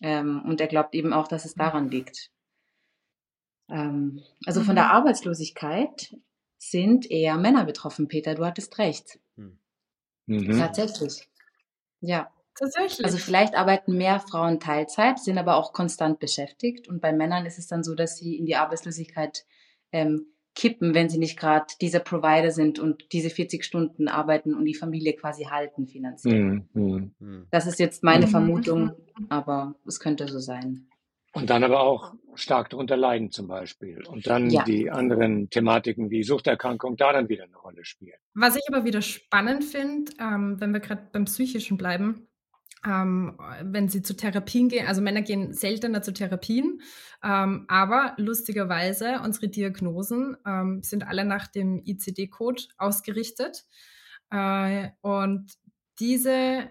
Ähm, 0.00 0.42
und 0.46 0.62
er 0.62 0.66
glaubt 0.66 0.94
eben 0.94 1.12
auch, 1.12 1.28
dass 1.28 1.44
es 1.44 1.54
daran 1.54 1.90
liegt. 1.90 2.30
Ähm, 3.68 4.22
also 4.46 4.60
von 4.62 4.74
Mhm. 4.74 4.76
der 4.76 4.90
Arbeitslosigkeit 4.90 6.16
sind 6.58 7.10
eher 7.10 7.36
Männer 7.36 7.64
betroffen, 7.64 8.08
Peter. 8.08 8.34
Du 8.34 8.44
hattest 8.44 8.78
recht. 8.78 9.18
Hm. 9.36 9.58
Mhm. 10.26 10.58
Tatsächlich. 10.58 11.28
Ja. 12.00 12.30
Tatsächlich. 12.56 13.04
Also 13.04 13.18
vielleicht 13.18 13.56
arbeiten 13.56 13.96
mehr 13.96 14.20
Frauen 14.20 14.60
Teilzeit, 14.60 15.18
sind 15.18 15.38
aber 15.38 15.56
auch 15.56 15.72
konstant 15.72 16.20
beschäftigt. 16.20 16.88
Und 16.88 17.00
bei 17.00 17.12
Männern 17.12 17.46
ist 17.46 17.58
es 17.58 17.66
dann 17.66 17.82
so, 17.82 17.94
dass 17.94 18.16
sie 18.16 18.36
in 18.36 18.46
die 18.46 18.54
Arbeitslosigkeit 18.54 19.44
ähm, 19.90 20.26
kippen, 20.54 20.94
wenn 20.94 21.08
sie 21.08 21.18
nicht 21.18 21.36
gerade 21.36 21.66
dieser 21.80 21.98
Provider 21.98 22.52
sind 22.52 22.78
und 22.78 23.12
diese 23.12 23.28
40 23.28 23.64
Stunden 23.64 24.06
arbeiten 24.06 24.54
und 24.54 24.64
die 24.66 24.74
Familie 24.74 25.14
quasi 25.14 25.44
halten 25.44 25.88
finanziell. 25.88 26.44
Mhm. 26.44 26.68
Mhm. 26.74 27.14
Hm. 27.18 27.46
Das 27.50 27.66
ist 27.66 27.80
jetzt 27.80 28.04
meine 28.04 28.26
Mhm. 28.26 28.30
Vermutung, 28.30 28.92
aber 29.28 29.74
es 29.84 29.98
könnte 29.98 30.28
so 30.28 30.38
sein. 30.38 30.86
Und 31.34 31.50
dann 31.50 31.64
aber 31.64 31.80
auch 31.80 32.14
stark 32.36 32.70
darunter 32.70 32.96
leiden 32.96 33.30
zum 33.30 33.48
Beispiel. 33.48 34.04
Und 34.06 34.26
dann 34.26 34.50
Ja. 34.50 34.62
die 34.62 34.90
anderen 34.90 35.50
Thematiken 35.50 36.10
wie 36.10 36.22
Suchterkrankung 36.22 36.96
da 36.96 37.12
dann 37.12 37.28
wieder 37.28 37.44
eine 37.44 37.56
Rolle 37.56 37.84
spielen. 37.84 38.16
Was 38.34 38.56
ich 38.56 38.62
aber 38.68 38.84
wieder 38.84 39.02
spannend 39.02 39.64
finde, 39.64 40.12
ähm, 40.20 40.60
wenn 40.60 40.72
wir 40.72 40.80
gerade 40.80 41.08
beim 41.12 41.24
Psychischen 41.24 41.76
bleiben, 41.76 42.28
ähm, 42.86 43.38
wenn 43.62 43.88
sie 43.88 44.02
zu 44.02 44.14
Therapien 44.16 44.68
gehen, 44.68 44.86
also 44.86 45.00
Männer 45.00 45.22
gehen 45.22 45.52
seltener 45.54 46.02
zu 46.02 46.12
Therapien, 46.12 46.80
ähm, 47.22 47.64
aber 47.68 48.14
lustigerweise 48.16 49.20
unsere 49.24 49.48
Diagnosen 49.48 50.36
ähm, 50.46 50.82
sind 50.82 51.06
alle 51.06 51.24
nach 51.24 51.48
dem 51.48 51.82
ICD-Code 51.84 52.62
ausgerichtet. 52.78 53.64
Äh, 54.30 54.90
und 55.00 55.52
diese 55.98 56.70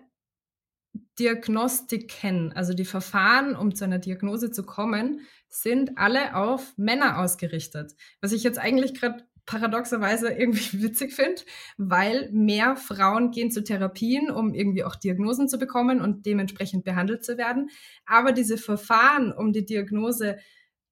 Diagnostiken, 1.19 2.53
also 2.53 2.73
die 2.73 2.85
Verfahren, 2.85 3.55
um 3.55 3.75
zu 3.75 3.83
einer 3.83 3.99
Diagnose 3.99 4.51
zu 4.51 4.63
kommen, 4.63 5.21
sind 5.49 5.97
alle 5.97 6.35
auf 6.35 6.73
Männer 6.77 7.19
ausgerichtet. 7.19 7.93
Was 8.21 8.31
ich 8.31 8.43
jetzt 8.43 8.59
eigentlich 8.59 8.93
gerade 8.93 9.23
paradoxerweise 9.45 10.31
irgendwie 10.31 10.81
witzig 10.81 11.13
finde, 11.13 11.41
weil 11.77 12.29
mehr 12.31 12.75
Frauen 12.75 13.31
gehen 13.31 13.51
zu 13.51 13.63
Therapien, 13.63 14.31
um 14.31 14.53
irgendwie 14.53 14.83
auch 14.83 14.95
Diagnosen 14.95 15.47
zu 15.47 15.57
bekommen 15.57 16.01
und 16.01 16.25
dementsprechend 16.25 16.83
behandelt 16.83 17.23
zu 17.25 17.37
werden. 17.37 17.69
Aber 18.05 18.31
diese 18.31 18.57
Verfahren, 18.57 19.31
um 19.31 19.51
die 19.51 19.65
Diagnose 19.65 20.37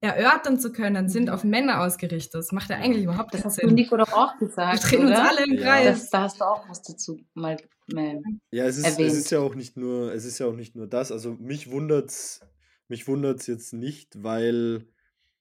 erörtern 0.01 0.59
zu 0.59 0.71
können, 0.71 1.07
sind 1.09 1.29
auf 1.29 1.43
Männer 1.43 1.81
ausgerichtet. 1.81 2.33
Das 2.35 2.51
macht 2.51 2.69
ja 2.69 2.77
eigentlich 2.77 3.03
überhaupt 3.03 3.33
Das 3.33 3.41
keinen 3.41 3.51
hast 3.51 3.61
du 3.61 3.67
Sinn. 3.67 3.75
Nico 3.75 3.95
doch 3.97 4.11
auch 4.11 4.33
Wir 4.39 4.47
gesagt, 4.47 4.91
drehen 4.91 5.05
uns 5.05 5.17
alle 5.17 5.43
im 5.45 5.53
Ja. 5.53 5.61
Kreis. 5.61 5.85
Das, 6.01 6.09
da 6.09 6.21
hast 6.23 6.41
du 6.41 6.45
auch 6.45 6.67
was 6.67 6.81
dazu 6.81 7.19
mal, 7.35 7.57
mal 7.87 8.21
Ja, 8.51 8.65
es 8.65 8.77
ist, 8.77 8.87
es 8.87 8.93
erwähnt. 8.97 9.13
ist 9.13 9.29
ja 9.31 9.39
auch 9.39 9.55
nicht 9.55 9.77
nur, 9.77 10.11
es 10.13 10.25
ist 10.25 10.39
ja 10.39 10.47
auch 10.47 10.55
nicht 10.55 10.75
nur 10.75 10.87
das. 10.87 11.11
Also 11.11 11.33
mich 11.39 11.69
wundert's, 11.69 12.41
mich 12.87 13.07
wundert's 13.07 13.47
jetzt 13.47 13.73
nicht, 13.73 14.23
weil 14.23 14.87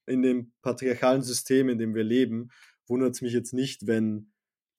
in 0.07 0.23
dem 0.23 0.53
patriarchalen 0.63 1.23
System, 1.23 1.69
in 1.69 1.79
dem 1.79 1.95
wir 1.95 2.05
leben, 2.05 2.51
wundert's 2.87 3.23
mich 3.23 3.33
jetzt 3.33 3.55
nicht, 3.55 3.87
wenn, 3.87 4.33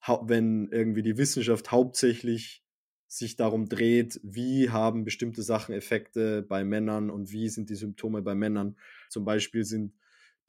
wenn 0.06 0.70
irgendwie 0.72 1.02
die 1.02 1.18
Wissenschaft 1.18 1.72
hauptsächlich 1.72 2.61
sich 3.12 3.36
darum 3.36 3.68
dreht, 3.68 4.20
wie 4.24 4.70
haben 4.70 5.04
bestimmte 5.04 5.44
Sachen 5.44 5.76
Effekte 5.76 6.42
bei 6.44 6.64
Männern 6.64 7.10
und 7.10 7.32
wie 7.32 7.50
sind 7.50 7.70
die 7.70 7.76
Symptome 7.76 8.22
bei 8.22 8.36
Männern. 8.36 8.78
Zum 9.10 9.26
Beispiel 9.26 9.66
sind 9.66 9.94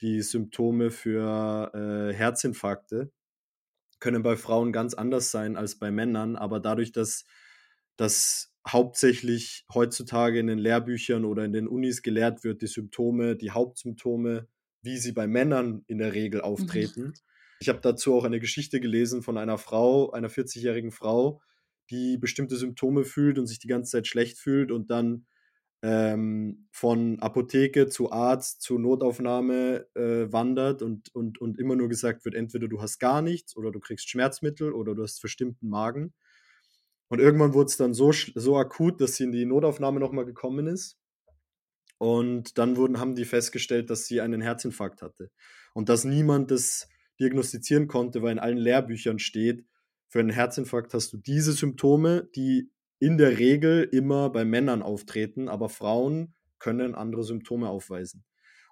die 0.01 0.21
Symptome 0.21 0.91
für 0.91 1.71
äh, 1.73 2.13
Herzinfarkte 2.13 3.11
können 4.03 4.21
bei 4.21 4.35
Frauen 4.35 4.73
ganz 4.73 4.93
anders 4.93 5.31
sein 5.31 5.55
als 5.55 5.75
bei 5.75 5.89
Männern, 5.89 6.35
aber 6.35 6.59
dadurch, 6.59 6.91
dass 6.91 7.23
das 7.95 8.53
hauptsächlich 8.67 9.65
heutzutage 9.73 10.39
in 10.39 10.47
den 10.47 10.59
Lehrbüchern 10.59 11.23
oder 11.23 11.45
in 11.45 11.53
den 11.53 11.69
Unis 11.69 12.01
gelehrt 12.01 12.43
wird, 12.43 12.61
die 12.61 12.67
Symptome, 12.67 13.37
die 13.37 13.51
Hauptsymptome, 13.51 14.49
wie 14.81 14.97
sie 14.97 15.13
bei 15.13 15.25
Männern 15.25 15.85
in 15.87 15.99
der 15.99 16.13
Regel 16.13 16.41
auftreten. 16.41 17.13
Ich 17.61 17.69
habe 17.69 17.79
dazu 17.79 18.13
auch 18.13 18.25
eine 18.25 18.41
Geschichte 18.41 18.81
gelesen 18.81 19.21
von 19.21 19.37
einer 19.37 19.57
Frau, 19.57 20.11
einer 20.11 20.29
40-jährigen 20.29 20.91
Frau, 20.91 21.41
die 21.89 22.17
bestimmte 22.17 22.55
Symptome 22.55 23.03
fühlt 23.03 23.37
und 23.37 23.47
sich 23.47 23.59
die 23.59 23.67
ganze 23.67 23.91
Zeit 23.91 24.07
schlecht 24.07 24.37
fühlt 24.37 24.71
und 24.71 24.89
dann 24.89 25.25
ähm, 25.83 26.65
von 26.71 27.19
Apotheke 27.19 27.89
zu 27.89 28.11
Arzt 28.11 28.61
zu 28.61 28.79
Notaufnahme 28.79 29.85
äh, 29.95 30.31
wandert 30.31 30.81
und, 30.81 31.13
und, 31.13 31.41
und 31.41 31.59
immer 31.59 31.75
nur 31.75 31.89
gesagt 31.89 32.23
wird, 32.23 32.35
entweder 32.35 32.69
du 32.69 32.81
hast 32.81 32.99
gar 32.99 33.21
nichts 33.21 33.57
oder 33.57 33.69
du 33.69 33.81
kriegst 33.81 34.09
Schmerzmittel 34.09 34.71
oder 34.71 34.95
du 34.95 35.03
hast 35.03 35.19
verstimmten 35.19 35.69
Magen. 35.69 36.13
Und 37.09 37.19
irgendwann 37.19 37.53
wurde 37.53 37.67
es 37.67 37.77
dann 37.77 37.93
so, 37.93 38.11
so 38.13 38.57
akut, 38.57 39.01
dass 39.01 39.15
sie 39.15 39.25
in 39.25 39.33
die 39.33 39.45
Notaufnahme 39.45 39.99
nochmal 39.99 40.25
gekommen 40.25 40.67
ist. 40.67 40.97
Und 41.97 42.57
dann 42.57 42.77
wurden, 42.77 42.99
haben 42.99 43.15
die 43.15 43.25
festgestellt, 43.25 43.89
dass 43.89 44.05
sie 44.07 44.21
einen 44.21 44.41
Herzinfarkt 44.41 45.01
hatte. 45.01 45.31
Und 45.73 45.89
dass 45.89 46.05
niemand 46.05 46.49
das 46.49 46.87
diagnostizieren 47.19 47.87
konnte, 47.87 48.21
weil 48.21 48.31
in 48.31 48.39
allen 48.39 48.57
Lehrbüchern 48.57 49.19
steht, 49.19 49.65
für 50.13 50.19
einen 50.19 50.29
Herzinfarkt 50.29 50.93
hast 50.93 51.11
du 51.11 51.17
diese 51.17 51.53
Symptome, 51.53 52.29
die 52.35 52.69
in 52.99 53.17
der 53.17 53.39
Regel 53.39 53.89
immer 53.91 54.29
bei 54.29 54.45
Männern 54.45 54.83
auftreten, 54.83 55.49
aber 55.49 55.69
Frauen 55.69 56.35
können 56.59 56.93
andere 56.93 57.23
Symptome 57.23 57.67
aufweisen. 57.67 58.23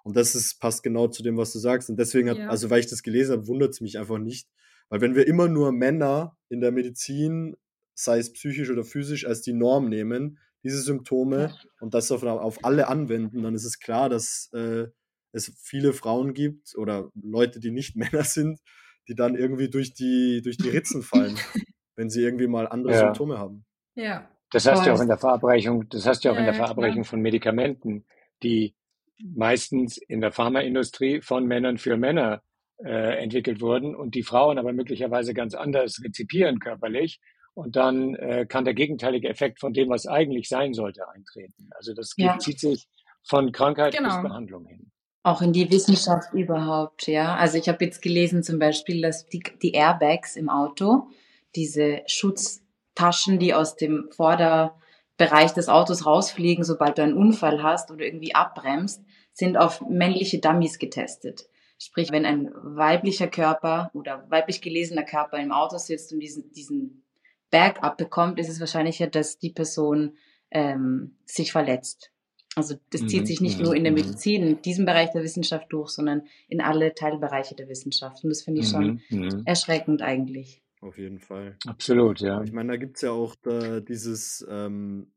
Und 0.04 0.16
das 0.16 0.36
ist, 0.36 0.60
passt 0.60 0.84
genau 0.84 1.08
zu 1.08 1.24
dem, 1.24 1.36
was 1.36 1.52
du 1.52 1.58
sagst. 1.58 1.90
Und 1.90 1.98
deswegen, 1.98 2.30
hat, 2.30 2.38
Ja. 2.38 2.48
also 2.48 2.70
weil 2.70 2.78
ich 2.78 2.86
das 2.86 3.02
gelesen 3.02 3.32
habe, 3.32 3.48
wundert 3.48 3.70
es 3.70 3.80
mich 3.80 3.98
einfach 3.98 4.18
nicht. 4.18 4.46
Weil 4.88 5.00
wenn 5.00 5.16
wir 5.16 5.26
immer 5.26 5.48
nur 5.48 5.72
Männer 5.72 6.36
in 6.48 6.60
der 6.60 6.70
Medizin, 6.70 7.56
sei 7.92 8.20
es 8.20 8.32
psychisch 8.32 8.70
oder 8.70 8.84
physisch, 8.84 9.26
als 9.26 9.42
die 9.42 9.52
Norm 9.52 9.88
nehmen, 9.88 10.38
diese 10.62 10.80
Symptome 10.80 11.52
und 11.80 11.92
das 11.92 12.12
auf, 12.12 12.22
auf 12.22 12.64
alle 12.64 12.86
anwenden, 12.86 13.42
dann 13.42 13.56
ist 13.56 13.64
es 13.64 13.80
klar, 13.80 14.08
dass 14.08 14.48
äh, 14.52 14.86
es 15.32 15.52
viele 15.60 15.92
Frauen 15.92 16.34
gibt 16.34 16.76
oder 16.76 17.10
Leute, 17.20 17.58
die 17.58 17.72
nicht 17.72 17.96
Männer 17.96 18.22
sind, 18.22 18.60
die 19.08 19.14
dann 19.14 19.34
irgendwie 19.34 19.68
durch 19.68 19.94
die, 19.94 20.40
durch 20.42 20.56
die 20.56 20.68
Ritzen 20.68 21.02
fallen, 21.02 21.36
wenn 21.96 22.10
sie 22.10 22.22
irgendwie 22.22 22.46
mal 22.46 22.66
andere 22.68 22.92
Ja. 22.92 22.98
Symptome 22.98 23.38
haben. 23.38 23.64
Ja. 23.94 24.28
Das 24.50 24.66
hast 24.66 24.80
du 24.80 24.84
Voll. 24.90 24.92
auch 24.98 25.00
in 25.02 25.08
der 25.08 25.18
Verabreichung, 25.18 25.88
das 25.88 26.06
hast 26.06 26.24
du 26.24 26.28
auch 26.30 26.34
in 26.36 26.40
Ja, 26.44 26.50
der 26.52 26.54
ja, 26.60 26.64
Verabreichung 26.66 27.04
von 27.04 27.20
Medikamenten, 27.20 28.04
die 28.42 28.74
meistens 29.22 29.96
in 29.96 30.20
der 30.20 30.32
Pharmaindustrie 30.32 31.20
von 31.22 31.46
Männern 31.46 31.78
für 31.78 31.96
Männer 31.96 32.42
äh, 32.84 33.22
entwickelt 33.22 33.60
wurden 33.60 33.94
und 33.94 34.14
die 34.14 34.22
Frauen 34.24 34.58
aber 34.58 34.72
möglicherweise 34.72 35.32
ganz 35.34 35.54
anders 35.54 36.00
rezipieren 36.04 36.58
körperlich. 36.58 37.20
Und 37.54 37.76
dann 37.76 38.14
äh, 38.16 38.46
kann 38.46 38.64
der 38.64 38.74
gegenteilige 38.74 39.28
Effekt 39.28 39.60
von 39.60 39.72
dem, 39.74 39.88
was 39.90 40.06
eigentlich 40.06 40.48
sein 40.48 40.72
sollte, 40.74 41.08
eintreten. 41.08 41.68
Also 41.76 41.94
das 41.94 42.12
Ja. 42.16 42.38
zieht 42.38 42.58
sich 42.60 42.86
von 43.28 43.52
Krankheit 43.52 43.94
Genau. 43.96 44.08
bis 44.08 44.22
Behandlung 44.22 44.66
hin. 44.66 44.90
Auch 45.24 45.40
in 45.40 45.52
die 45.52 45.70
Wissenschaft 45.70 46.32
überhaupt, 46.32 47.06
ja. 47.06 47.36
Also 47.36 47.56
ich 47.56 47.68
habe 47.68 47.84
jetzt 47.84 48.02
gelesen 48.02 48.42
zum 48.42 48.58
Beispiel, 48.58 49.00
dass 49.02 49.26
die, 49.26 49.42
die 49.62 49.72
Airbags 49.72 50.34
im 50.34 50.48
Auto, 50.48 51.08
diese 51.54 52.02
Schutztaschen, 52.06 53.38
die 53.38 53.54
aus 53.54 53.76
dem 53.76 54.08
Vorderbereich 54.10 55.52
des 55.52 55.68
Autos 55.68 56.06
rausfliegen, 56.06 56.64
sobald 56.64 56.98
du 56.98 57.02
einen 57.02 57.16
Unfall 57.16 57.62
hast 57.62 57.90
oder 57.92 58.04
irgendwie 58.04 58.34
abbremst, 58.34 59.02
sind 59.32 59.56
auf 59.56 59.80
männliche 59.88 60.40
Dummies 60.40 60.78
getestet. 60.78 61.48
Sprich, 61.78 62.10
wenn 62.12 62.24
ein 62.24 62.50
weiblicher 62.54 63.26
Körper 63.28 63.90
oder 63.94 64.24
weiblich 64.28 64.60
gelesener 64.60 65.02
Körper 65.04 65.38
im 65.38 65.52
Auto 65.52 65.78
sitzt 65.78 66.12
und 66.12 66.20
diesen, 66.20 66.52
diesen 66.52 67.04
Bag 67.50 67.82
abbekommt, 67.82 68.38
ist 68.38 68.48
es 68.48 68.60
wahrscheinlicher, 68.60 69.08
dass 69.08 69.38
die 69.38 69.50
Person 69.50 70.16
ähm, 70.50 71.16
sich 71.26 71.50
verletzt. 71.50 72.11
Also 72.54 72.76
das 72.90 73.06
zieht 73.06 73.22
Mhm, 73.22 73.26
sich 73.26 73.40
nicht 73.40 73.58
mhm, 73.58 73.64
nur 73.64 73.74
in 73.74 73.84
der 73.84 73.92
mhm. 73.92 73.98
Medizin, 73.98 74.42
in 74.42 74.62
diesem 74.62 74.84
Bereich 74.84 75.10
der 75.12 75.22
Wissenschaft 75.22 75.72
durch, 75.72 75.90
sondern 75.90 76.26
in 76.48 76.60
alle 76.60 76.94
Teilbereiche 76.94 77.54
der 77.54 77.68
Wissenschaft. 77.68 78.22
Und 78.24 78.30
das 78.30 78.42
finde 78.42 78.60
ich 78.60 78.68
schon 78.68 79.00
erschreckend 79.44 80.02
eigentlich. 80.02 80.62
Auf 80.80 80.98
jeden 80.98 81.20
Fall. 81.20 81.56
Absolut, 81.66 82.20
ja. 82.20 82.42
Ich 82.42 82.52
meine, 82.52 82.72
da 82.72 82.76
gibt 82.76 82.96
es 82.96 83.02
ja 83.02 83.12
auch 83.12 83.34
da 83.36 83.80
dieses, 83.80 84.44
ähm, 84.50 85.12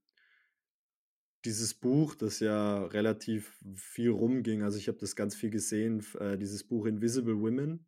dieses 1.44 1.74
Buch, 1.74 2.16
das 2.16 2.40
ja 2.40 2.86
relativ 2.86 3.60
viel 3.76 4.12
rumging. 4.12 4.64
Also 4.64 4.78
ich 4.78 4.88
habe 4.88 4.98
das 5.00 5.16
ganz 5.16 5.36
viel 5.36 5.50
gesehen, 5.50 6.06
äh, 6.20 6.38
dieses 6.38 6.64
Buch 6.64 6.86
Invisible 6.86 7.40
Women 7.40 7.86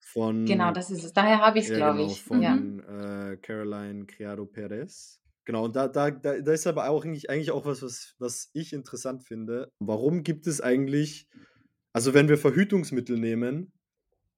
von, 0.00 0.46
Genau, 0.46 0.72
das 0.72 0.90
ist 0.90 1.04
es. 1.04 1.12
Daher 1.12 1.38
habe 1.40 1.58
ich 1.58 1.64
es, 1.64 1.70
ja, 1.70 1.76
glaube 1.76 1.98
genau, 1.98 2.12
ich. 2.12 2.22
von 2.22 2.42
Ja. 2.42 3.32
äh, 3.32 3.36
Caroline 3.38 4.06
Criado 4.06 4.46
Perez. 4.46 5.20
Genau, 5.46 5.64
und 5.64 5.76
da, 5.76 5.88
da, 5.88 6.10
da, 6.10 6.40
da 6.40 6.52
ist 6.52 6.66
aber 6.66 6.88
auch 6.90 7.04
eigentlich, 7.04 7.30
eigentlich 7.30 7.52
auch 7.52 7.64
was, 7.64 7.80
was, 7.80 8.14
was 8.18 8.50
ich 8.52 8.72
interessant 8.72 9.24
finde. 9.24 9.70
Warum 9.78 10.22
gibt 10.24 10.46
es 10.46 10.60
eigentlich, 10.60 11.28
also 11.92 12.12
wenn 12.14 12.28
wir 12.28 12.36
Verhütungsmittel 12.36 13.18
nehmen, 13.18 13.72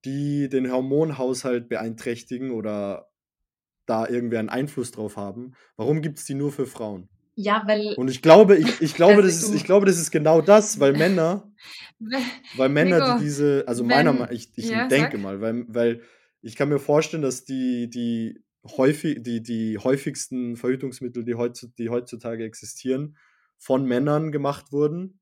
die 0.05 0.49
den 0.49 0.71
Hormonhaushalt 0.71 1.69
beeinträchtigen 1.69 2.51
oder 2.53 3.09
da 3.87 4.07
irgendwie 4.07 4.37
einen 4.37 4.51
Einfluss 4.51 4.93
drauf 4.93 5.17
haben, 5.17 5.55
warum 5.77 6.03
gibt 6.03 6.19
es 6.19 6.27
die 6.27 6.35
nur 6.35 6.53
für 6.53 6.67
Frauen? 6.67 7.09
ja, 7.41 7.63
weil 7.67 7.95
Und 7.95 8.11
ich 8.11 8.21
glaube, 8.21 8.57
ich, 8.57 8.83
ich 8.83 8.95
glaube, 8.97 9.23
Also 9.23 9.29
das 9.29 9.43
ist, 9.43 9.55
ich 9.55 9.65
glaube, 9.65 9.87
das 9.87 9.97
ist 9.97 10.11
genau 10.11 10.41
das, 10.41 10.81
weil 10.81 10.93
Männer, 10.93 11.51
weil 12.57 12.69
Männer, 12.69 12.99
Nico, 12.99 13.19
die 13.19 13.25
diese, 13.25 13.65
also 13.67 13.85
meiner 13.85 14.13
Meinung, 14.13 14.29
ich, 14.33 14.51
ich 14.57 14.69
ja, 14.69 14.89
denke 14.89 15.13
sag. 15.13 15.23
mal, 15.23 15.41
weil, 15.41 15.65
weil 15.69 16.03
ich 16.43 16.57
kann 16.57 16.69
mir 16.69 16.81
vorstellen, 16.81 17.23
dass 17.23 17.45
die, 17.45 17.89
die 17.89 18.41
häufig, 18.77 19.23
die, 19.23 19.43
die 19.43 19.79
häufigsten 19.79 20.57
Verhütungsmittel, 20.57 21.25
die, 21.25 21.35
heutzu, 21.35 21.69
die 21.79 21.89
heutzutage 21.89 22.45
existieren, 22.45 23.17
von 23.57 23.85
Männern 23.85 24.31
gemacht 24.31 24.73
wurden 24.73 25.21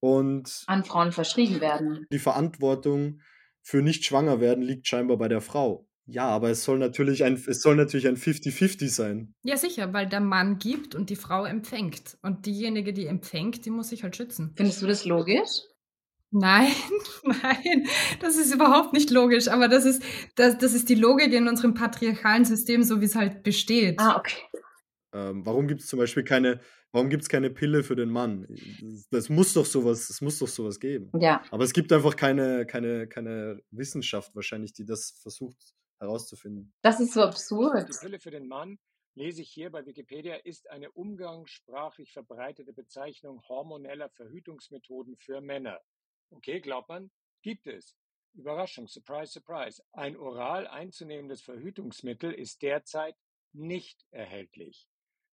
und 0.00 0.64
an 0.66 0.84
Frauen 0.84 1.12
verschrieben 1.12 1.60
werden. 1.60 2.06
die 2.10 2.18
Verantwortung 2.18 3.20
für 3.62 3.82
nicht 3.82 4.04
schwanger 4.04 4.40
werden 4.40 4.62
liegt 4.62 4.88
scheinbar 4.88 5.18
bei 5.18 5.28
der 5.28 5.40
Frau. 5.40 5.86
Ja, 6.06 6.26
aber 6.28 6.50
es 6.50 6.64
soll 6.64 6.78
natürlich 6.78 7.22
ein, 7.22 7.34
es 7.34 7.62
soll 7.62 7.76
natürlich 7.76 8.08
ein 8.08 8.16
50-50 8.16 8.88
sein. 8.88 9.34
Ja, 9.44 9.56
sicher, 9.56 9.92
weil 9.92 10.08
der 10.08 10.20
Mann 10.20 10.58
gibt 10.58 10.96
und 10.96 11.08
die 11.08 11.16
Frau 11.16 11.44
empfängt. 11.44 12.18
Und 12.22 12.46
diejenige, 12.46 12.92
die 12.92 13.06
empfängt, 13.06 13.64
die 13.64 13.70
muss 13.70 13.90
sich 13.90 14.02
halt 14.02 14.16
schützen. 14.16 14.52
Findest 14.56 14.82
du 14.82 14.88
das 14.88 15.04
logisch? 15.04 15.60
Nein, 16.32 16.72
nein, 17.24 17.88
das 18.20 18.36
ist 18.36 18.54
überhaupt 18.54 18.92
nicht 18.92 19.10
logisch. 19.10 19.48
Aber 19.48 19.68
das 19.68 19.84
ist, 19.84 20.02
das, 20.36 20.58
das 20.58 20.74
ist 20.74 20.88
die 20.88 20.94
Logik 20.94 21.32
in 21.32 21.48
unserem 21.48 21.74
patriarchalen 21.74 22.44
System, 22.44 22.82
so 22.82 23.00
wie 23.00 23.06
es 23.06 23.16
halt 23.16 23.42
besteht. 23.42 23.98
Ah, 23.98 24.16
okay. 24.16 24.36
Ähm, 25.12 25.44
warum 25.44 25.66
gibt 25.66 25.80
es 25.80 25.88
zum 25.88 25.98
Beispiel 25.98 26.22
keine, 26.22 26.60
warum 26.92 27.10
gibt 27.10 27.24
es 27.24 27.28
keine 27.28 27.50
Pille 27.50 27.82
für 27.82 27.96
den 27.96 28.10
Mann? 28.10 28.46
Das 29.10 29.28
muss 29.28 29.54
doch 29.54 29.66
sowas, 29.66 30.08
es 30.08 30.20
muss 30.20 30.38
doch 30.38 30.46
sowas 30.46 30.78
geben. 30.78 31.10
Ja, 31.18 31.42
Aber 31.50 31.64
es 31.64 31.72
gibt 31.72 31.92
einfach 31.92 32.14
keine, 32.14 32.64
keine, 32.64 33.08
keine 33.08 33.60
Wissenschaft 33.72 34.34
wahrscheinlich, 34.36 34.72
die 34.72 34.84
das 34.84 35.10
versucht 35.22 35.74
herauszufinden. 35.98 36.72
das 36.82 37.00
ist 37.00 37.12
so 37.12 37.22
absurd. 37.22 37.88
Die 37.88 37.98
Pille 37.98 38.20
für 38.20 38.30
den 38.30 38.46
Mann, 38.46 38.78
lese 39.16 39.42
ich 39.42 39.50
hier 39.50 39.70
bei 39.70 39.84
Wikipedia, 39.84 40.36
ist 40.36 40.70
eine 40.70 40.90
umgangssprachlich 40.92 42.12
verbreitete 42.12 42.72
Bezeichnung 42.72 43.42
hormoneller 43.48 44.08
Verhütungsmethoden 44.10 45.16
für 45.16 45.40
Männer. 45.40 45.80
Okay, 46.30 46.60
glaubt 46.60 46.88
man? 46.88 47.10
Gibt 47.42 47.66
es. 47.66 47.96
Überraschung, 48.34 48.86
surprise, 48.86 49.32
surprise. 49.32 49.82
Ein 49.92 50.16
oral 50.16 50.66
einzunehmendes 50.66 51.42
Verhütungsmittel 51.42 52.32
ist 52.32 52.62
derzeit 52.62 53.16
nicht 53.52 54.06
erhältlich. 54.10 54.86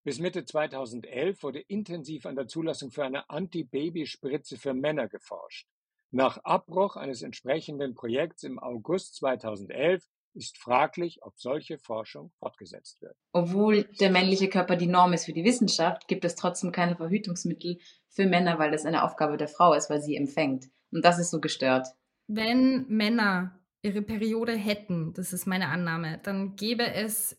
Bis 0.04 0.20
Mitte 0.20 0.46
2011 0.46 1.44
wurde 1.44 1.60
intensiv 1.60 2.26
an 2.26 2.36
der 2.36 2.48
Zulassung 2.48 2.92
für 2.92 3.04
eine 3.04 3.30
Anti-Baby-Spritze 3.30 4.58
für 4.58 4.74
Männer 4.74 5.08
geforscht. 5.08 5.68
Nach 6.12 6.38
Abbruch 6.44 6.96
eines 6.96 7.22
entsprechenden 7.22 7.94
Projekts 7.94 8.44
im 8.44 8.58
August 8.58 9.16
2011 9.16 10.06
ist 10.34 10.58
fraglich, 10.58 11.20
ob 11.24 11.38
solche 11.38 11.78
Forschung 11.78 12.32
fortgesetzt 12.40 13.02
wird. 13.02 13.18
Obwohl 13.34 13.84
der 14.00 14.12
männliche 14.12 14.50
Körper 14.50 14.78
die 14.78 14.88
Norm 14.88 15.14
ist 15.14 15.26
für 15.26 15.34
die 15.34 15.44
Wissenschaft, 15.44 16.08
gibt 16.08 16.24
es 16.24 16.36
trotzdem 16.36 16.72
keine 16.72 16.96
Verhütungsmittel 16.96 17.80
für 18.08 18.26
Männer, 18.26 18.60
weil 18.60 18.72
das 18.72 18.86
eine 18.86 19.04
Aufgabe 19.04 19.36
der 19.36 19.48
Frau 19.48 19.74
ist, 19.74 19.90
weil 19.90 20.02
sie 20.02 20.16
empfängt. 20.16 20.70
Und 20.92 21.04
das 21.04 21.20
ist 21.20 21.32
so 21.32 21.40
gestört. 21.40 21.88
Wenn 22.28 22.86
Männer 22.88 23.60
ihre 23.82 24.02
Periode 24.02 24.54
hätten, 24.54 25.14
das 25.14 25.34
ist 25.34 25.48
meine 25.48 25.70
Annahme, 25.70 26.20
dann 26.24 26.56
gäbe 26.56 26.94
es 26.94 27.38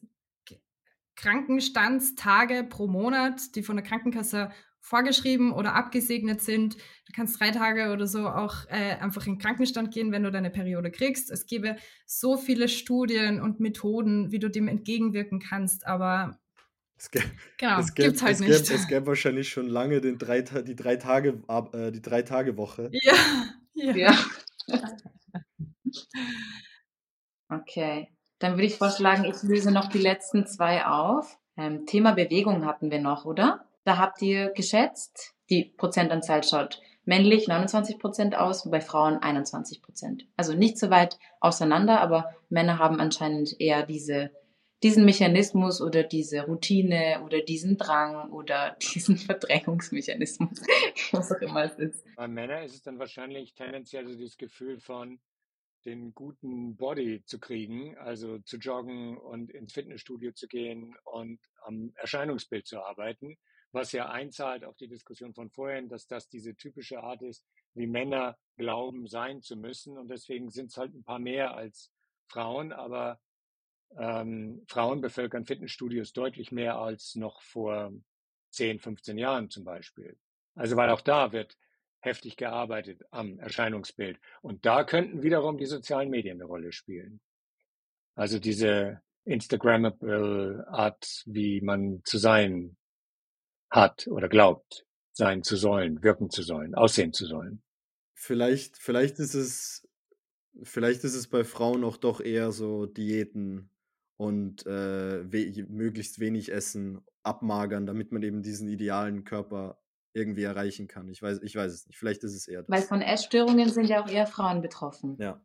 Krankenstandstage 1.16 2.64
pro 2.64 2.86
Monat, 2.86 3.56
die 3.56 3.62
von 3.62 3.76
der 3.76 3.84
Krankenkasse 3.84 4.50
vorgeschrieben 4.80 5.52
oder 5.52 5.74
abgesegnet 5.74 6.40
sind. 6.40 6.76
Du 6.76 7.12
kannst 7.14 7.40
drei 7.40 7.50
Tage 7.50 7.92
oder 7.92 8.06
so 8.06 8.28
auch 8.28 8.66
äh, 8.68 8.96
einfach 9.00 9.26
in 9.26 9.34
den 9.34 9.40
Krankenstand 9.40 9.92
gehen, 9.92 10.12
wenn 10.12 10.22
du 10.22 10.30
deine 10.30 10.50
Periode 10.50 10.90
kriegst. 10.90 11.30
Es 11.30 11.46
gäbe 11.46 11.76
so 12.06 12.36
viele 12.36 12.68
Studien 12.68 13.40
und 13.40 13.58
Methoden, 13.58 14.30
wie 14.30 14.38
du 14.38 14.48
dem 14.48 14.68
entgegenwirken 14.68 15.40
kannst, 15.40 15.86
aber 15.86 16.38
Es 16.98 17.10
gäbe, 17.10 17.26
genau, 17.56 17.78
es 17.78 17.94
gäbe, 17.94 18.08
gibt's 18.08 18.22
halt 18.22 18.34
es 18.34 18.40
nicht. 18.40 18.64
gäbe, 18.64 18.74
es 18.74 18.88
gäbe 18.88 19.06
wahrscheinlich 19.06 19.48
schon 19.48 19.68
lange 19.68 20.00
den 20.00 20.18
drei, 20.18 20.42
die 20.42 20.74
drei 20.74 20.96
Tage, 20.96 21.40
äh, 21.72 21.92
die 21.92 22.02
drei 22.02 22.22
Tage 22.22 22.56
Woche. 22.56 22.90
ja, 22.92 23.14
ja. 23.74 23.96
Ja. 23.96 24.18
Okay, 27.50 28.12
dann 28.40 28.52
würde 28.52 28.66
ich 28.66 28.76
vorschlagen, 28.76 29.24
ich 29.24 29.42
löse 29.42 29.70
noch 29.70 29.88
die 29.88 29.98
letzten 29.98 30.46
zwei 30.46 30.84
auf. 30.84 31.38
Ähm, 31.56 31.86
Thema 31.86 32.12
Bewegung 32.12 32.66
hatten 32.66 32.90
wir 32.90 33.00
noch, 33.00 33.24
oder? 33.24 33.64
Da 33.84 33.96
habt 33.96 34.20
ihr 34.20 34.50
geschätzt, 34.50 35.34
die 35.48 35.64
Prozentanzahl 35.64 36.44
schaut 36.44 36.82
männlich 37.08 37.48
29 37.48 37.98
Prozent 37.98 38.36
aus, 38.36 38.70
bei 38.70 38.82
Frauen 38.82 39.16
21 39.16 39.80
Prozent. 39.80 40.26
Also 40.36 40.52
nicht 40.52 40.78
so 40.78 40.90
weit 40.90 41.18
auseinander, 41.40 42.02
aber 42.02 42.34
Männer 42.50 42.78
haben 42.78 43.00
anscheinend 43.00 43.58
eher 43.58 43.82
diese, 43.86 44.30
diesen 44.82 45.04
Mechanismus 45.04 45.80
oder 45.80 46.04
diese 46.04 46.42
Routine 46.42 47.23
oder 47.25 47.40
diesen 47.42 47.76
Drang 47.76 48.30
oder 48.30 48.76
diesen 48.94 49.16
Verdrängungsmechanismus, 49.16 50.62
was 51.12 51.32
auch 51.32 51.40
immer 51.40 51.64
es 51.64 51.78
ist. 51.78 52.06
Bei 52.16 52.28
Männern 52.28 52.64
ist 52.64 52.75
es 52.75 52.82
dann 52.82 52.99
wahrscheinlich 52.99 53.54
tendenziell 53.54 54.06
so 54.06 54.14
dieses 54.14 54.37
Gefühl 54.37 54.80
von 54.80 55.20
den 55.85 56.12
guten 56.14 56.76
Body 56.76 57.23
zu 57.25 57.38
kriegen, 57.38 57.97
also 57.99 58.38
zu 58.40 58.58
joggen 58.58 59.16
und 59.16 59.50
ins 59.50 59.73
Fitnessstudio 59.73 60.32
zu 60.32 60.49
gehen 60.49 60.94
und 61.04 61.40
am 61.62 61.92
Erscheinungsbild 61.97 62.66
zu 62.66 62.82
arbeiten, 62.82 63.37
was 63.73 63.92
ja 63.92 64.08
einzahlt 64.11 64.64
auf 64.64 64.76
die 64.76 64.88
Diskussion 64.88 65.35
von 65.35 65.50
vorhin, 65.50 65.88
dass 65.88 66.06
das 66.06 66.28
diese 66.28 66.54
typische 66.56 67.02
Art 67.02 67.23
ist, 67.23 67.44
wie 67.75 67.87
Männer 67.87 68.37
glauben 68.56 69.06
sein 69.06 69.40
zu 69.40 69.56
müssen 69.56 69.97
und 69.97 70.08
deswegen 70.08 70.50
sind 70.50 70.66
es 70.66 70.76
halt 70.76 70.94
ein 70.94 71.04
paar 71.04 71.20
mehr 71.20 71.54
als 71.54 71.92
Frauen, 72.28 72.73
aber 72.73 73.20
ähm, 73.97 74.62
Frauen 74.66 75.00
bevölkern 75.00 75.45
Fitnessstudios 75.45 76.12
deutlich 76.12 76.52
mehr 76.52 76.76
als 76.76 77.14
noch 77.14 77.42
vor 77.42 77.92
10, 78.50 78.78
15 78.78 79.18
Jahren 79.18 79.50
zum 79.50 79.64
Beispiel. 79.64 80.16
Also 80.54 80.76
weil 80.76 80.90
auch 80.90 81.00
da 81.00 81.33
wird 81.33 81.57
heftig 82.00 82.37
gearbeitet 82.37 83.02
am 83.11 83.38
Erscheinungsbild. 83.38 84.18
Und 84.40 84.66
da 84.66 84.85
könnten 84.85 85.23
wiederum 85.23 85.59
die 85.59 85.66
sozialen 85.66 86.11
Medien 86.11 86.38
eine 86.38 86.45
Rolle 86.45 86.73
spielen. 86.73 87.21
Also 88.14 88.38
diese 88.38 89.02
Instagrammable 89.25 90.66
Art, 90.68 91.23
wie 91.26 91.61
man 91.61 92.00
zu 92.04 92.18
sein 92.18 92.76
hat 93.71 94.07
oder 94.09 94.28
glaubt, 94.28 94.87
sein 95.12 95.42
zu 95.42 95.57
sollen, 95.57 96.02
wirken 96.02 96.30
zu 96.30 96.42
sollen, 96.42 96.75
aussehen 96.75 97.12
zu 97.12 97.26
sollen. 97.26 97.62
Vielleicht, 98.14 98.76
vielleicht 98.78 99.18
ist 99.18 99.35
es, 99.35 99.87
vielleicht 100.62 101.04
ist 101.04 101.14
es 101.14 101.28
bei 101.28 101.45
Frauen 101.45 101.85
auch 101.85 101.97
doch 101.97 102.21
eher 102.21 102.52
so 102.52 102.87
Diäten 102.87 103.71
und 104.18 104.66
äh, 104.66 105.32
we 105.32 105.64
möglichst 105.68 106.18
wenig 106.18 106.52
essen, 106.52 107.00
abmagern, 107.22 107.87
damit 107.87 108.12
man 108.12 108.22
eben 108.22 108.42
diesen 108.42 108.68
idealen 108.68 109.25
Körper 109.25 109.78
irgendwie 110.12 110.42
erreichen 110.42 110.88
kann. 110.88 111.08
Ich 111.08 111.22
weiß, 111.22 111.40
ich 111.42 111.54
weiß 111.54 111.72
es 111.72 111.87
nicht. 111.87 111.96
Vielleicht 111.96 112.25
ist 112.25 112.34
es 112.34 112.48
eher 112.48 112.62
das. 112.62 112.68
Weil 112.68 112.82
von 112.82 113.00
Essstörungen 113.00 113.70
sind 113.70 113.87
ja 113.87 114.02
auch 114.02 114.08
eher 114.08 114.26
Frauen 114.26 114.60
betroffen. 114.60 115.16
Ja. 115.18 115.40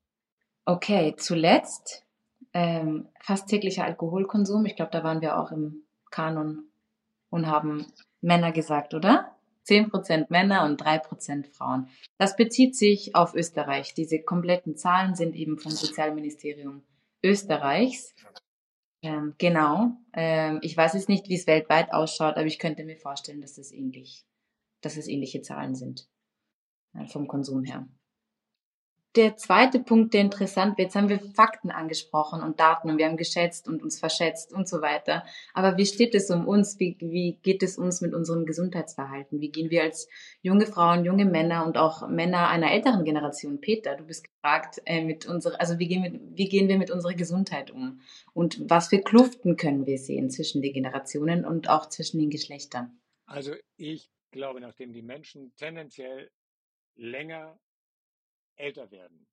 Okay, 0.65 1.15
zuletzt 1.17 2.03
ähm, 2.53 3.07
fast 3.21 3.47
täglicher 3.47 3.85
Alkoholkonsum. 3.85 4.65
Ich 4.65 4.75
glaube, 4.75 4.91
da 4.91 5.03
waren 5.03 5.21
wir 5.21 5.37
auch 5.37 5.51
im 5.51 5.83
Kanon 6.09 6.69
und 7.29 7.47
haben 7.47 7.85
Männer 8.21 8.51
gesagt, 8.51 8.93
oder? 8.93 9.35
10% 9.67 10.25
Männer 10.29 10.65
und 10.65 10.81
3% 10.81 11.45
Frauen. 11.53 11.87
Das 12.17 12.35
bezieht 12.35 12.75
sich 12.75 13.15
auf 13.15 13.33
Österreich. 13.33 13.93
Diese 13.93 14.21
kompletten 14.21 14.75
Zahlen 14.75 15.15
sind 15.15 15.35
eben 15.35 15.57
vom 15.57 15.71
Sozialministerium 15.71 16.83
Österreichs. 17.23 18.13
Ähm, 19.03 19.35
genau. 19.37 19.97
Ähm, 20.13 20.59
ich 20.61 20.75
weiß 20.75 20.93
jetzt 20.93 21.09
nicht, 21.09 21.27
wie 21.27 21.35
es 21.35 21.45
weltweit 21.45 21.93
ausschaut, 21.93 22.37
aber 22.37 22.45
ich 22.45 22.57
könnte 22.57 22.85
mir 22.85 22.97
vorstellen, 22.97 23.41
dass 23.41 23.57
es 23.57 23.71
ähnlich, 23.71 24.25
dass 24.81 24.95
es 24.97 25.07
ähnliche 25.07 25.41
Zahlen 25.41 25.75
sind 25.75 26.07
äh, 26.95 27.05
vom 27.07 27.27
Konsum 27.27 27.65
her 27.65 27.87
der 29.15 29.37
zweite 29.37 29.79
Punkt, 29.79 30.13
der 30.13 30.21
interessant 30.21 30.77
wird, 30.77 30.87
jetzt 30.87 30.95
haben 30.95 31.09
wir 31.09 31.19
Fakten 31.19 31.69
angesprochen 31.69 32.41
und 32.41 32.59
Daten 32.59 32.89
und 32.89 32.97
wir 32.97 33.05
haben 33.05 33.17
geschätzt 33.17 33.67
und 33.67 33.83
uns 33.83 33.99
verschätzt 33.99 34.51
und 34.51 34.67
so 34.67 34.81
weiter. 34.81 35.23
Aber 35.53 35.77
wie 35.77 35.85
steht 35.85 36.15
es 36.15 36.31
um 36.31 36.47
uns? 36.47 36.79
Wie, 36.79 36.97
wie 36.99 37.37
geht 37.43 37.61
es 37.61 37.77
uns 37.77 38.01
mit 38.01 38.13
unserem 38.13 38.45
Gesundheitsverhalten? 38.45 39.39
Wie 39.39 39.49
gehen 39.49 39.69
wir 39.69 39.83
als 39.83 40.09
junge 40.41 40.65
Frauen, 40.65 41.05
junge 41.05 41.25
Männer 41.25 41.65
und 41.65 41.77
auch 41.77 42.07
Männer 42.07 42.49
einer 42.49 42.71
älteren 42.71 43.05
Generation, 43.05 43.61
Peter, 43.61 43.95
du 43.95 44.03
bist 44.03 44.23
gefragt, 44.23 44.81
äh, 44.85 45.03
mit 45.03 45.27
unserer, 45.27 45.59
also 45.59 45.77
wie 45.77 45.87
gehen, 45.87 46.03
wir, 46.03 46.19
wie 46.35 46.49
gehen 46.49 46.67
wir 46.67 46.79
mit 46.79 46.89
unserer 46.89 47.13
Gesundheit 47.13 47.69
um? 47.69 48.01
Und 48.33 48.67
was 48.67 48.87
für 48.87 48.99
Kluften 48.99 49.57
können 49.57 49.85
wir 49.85 49.99
sehen 49.99 50.31
zwischen 50.31 50.63
den 50.63 50.73
Generationen 50.73 51.45
und 51.45 51.69
auch 51.69 51.87
zwischen 51.87 52.19
den 52.19 52.31
Geschlechtern? 52.31 52.99
Also 53.27 53.53
ich 53.77 54.09
glaube, 54.31 54.59
nachdem 54.59 54.91
die 54.91 55.03
Menschen 55.03 55.53
tendenziell 55.55 56.31
länger 56.95 57.59
älter 58.55 58.91
werden 58.91 59.27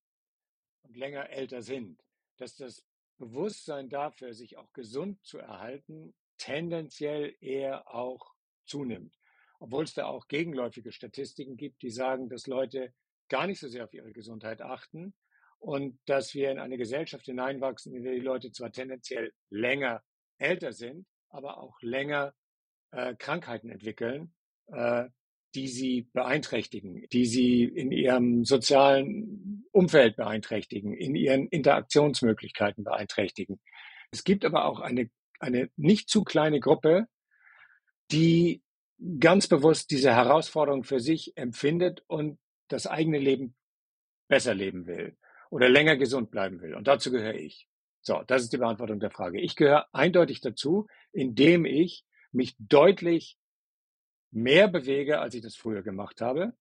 und 0.82 0.96
länger 0.96 1.30
älter 1.30 1.62
sind, 1.62 2.02
dass 2.36 2.56
das 2.56 2.84
Bewusstsein 3.18 3.88
dafür, 3.88 4.32
sich 4.32 4.56
auch 4.56 4.72
gesund 4.72 5.22
zu 5.24 5.38
erhalten, 5.38 6.14
tendenziell 6.38 7.36
eher 7.40 7.94
auch 7.94 8.34
zunimmt. 8.64 9.18
Obwohl 9.58 9.84
es 9.84 9.92
da 9.92 10.06
auch 10.06 10.26
gegenläufige 10.26 10.90
Statistiken 10.90 11.56
gibt, 11.56 11.82
die 11.82 11.90
sagen, 11.90 12.30
dass 12.30 12.46
Leute 12.46 12.94
gar 13.28 13.46
nicht 13.46 13.60
so 13.60 13.68
sehr 13.68 13.84
auf 13.84 13.92
ihre 13.92 14.12
Gesundheit 14.12 14.62
achten 14.62 15.14
und 15.58 16.00
dass 16.06 16.34
wir 16.34 16.50
in 16.50 16.58
eine 16.58 16.78
Gesellschaft 16.78 17.26
hineinwachsen, 17.26 17.94
in 17.94 18.02
der 18.02 18.14
die 18.14 18.20
Leute 18.20 18.50
zwar 18.52 18.72
tendenziell 18.72 19.32
länger 19.50 20.02
älter 20.38 20.72
sind, 20.72 21.06
aber 21.28 21.58
auch 21.58 21.80
länger 21.82 22.34
äh, 22.92 23.14
Krankheiten 23.14 23.68
entwickeln, 23.68 24.34
äh, 24.68 25.08
die 25.54 25.68
sie 25.68 26.08
beeinträchtigen, 26.12 27.06
die 27.12 27.26
sie 27.26 27.64
in 27.64 27.92
ihrem 27.92 28.44
sozialen 28.44 29.64
Umfeld 29.72 30.16
beeinträchtigen, 30.16 30.94
in 30.94 31.14
ihren 31.14 31.48
Interaktionsmöglichkeiten 31.48 32.84
beeinträchtigen. 32.84 33.60
Es 34.12 34.24
gibt 34.24 34.44
aber 34.44 34.64
auch 34.64 34.80
eine, 34.80 35.10
eine 35.38 35.70
nicht 35.76 36.08
zu 36.08 36.24
kleine 36.24 36.60
Gruppe, 36.60 37.06
die 38.12 38.62
ganz 39.18 39.48
bewusst 39.48 39.90
diese 39.90 40.14
Herausforderung 40.14 40.84
für 40.84 41.00
sich 41.00 41.36
empfindet 41.36 42.02
und 42.06 42.38
das 42.68 42.86
eigene 42.86 43.18
Leben 43.18 43.54
besser 44.28 44.54
leben 44.54 44.86
will 44.86 45.16
oder 45.50 45.68
länger 45.68 45.96
gesund 45.96 46.30
bleiben 46.30 46.60
will. 46.60 46.74
Und 46.74 46.86
dazu 46.86 47.10
gehöre 47.10 47.34
ich. 47.34 47.66
So, 48.02 48.22
das 48.26 48.42
ist 48.42 48.52
die 48.52 48.58
Beantwortung 48.58 49.00
der 49.00 49.10
Frage. 49.10 49.40
Ich 49.40 49.56
gehöre 49.56 49.86
eindeutig 49.92 50.40
dazu, 50.40 50.86
indem 51.12 51.66
ich 51.66 52.04
mich 52.32 52.54
deutlich 52.58 53.36
mehr 54.30 54.68
bewege, 54.68 55.20
als 55.20 55.34
ich 55.34 55.42
das 55.42 55.56
früher 55.56 55.82
gemacht 55.82 56.20
habe. 56.20 56.52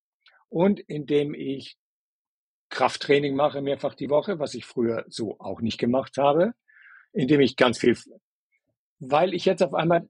Und 0.50 0.80
indem 0.80 1.34
ich 1.34 1.78
Krafttraining 2.70 3.36
mache 3.36 3.62
mehrfach 3.62 3.96
die 3.96 4.10
Woche, 4.10 4.40
was 4.40 4.54
ich 4.54 4.66
früher 4.66 5.06
so 5.08 5.40
auch 5.40 5.62
nicht 5.62 5.80
gemacht 5.80 6.18
habe, 6.18 6.54
indem 7.14 7.42
ich 7.42 7.56
ganz 7.56 7.80
viel, 7.80 7.98
weil 9.00 9.34
ich 9.34 9.46
jetzt 9.46 9.64
auf 9.64 9.74
einmal, 9.74 10.08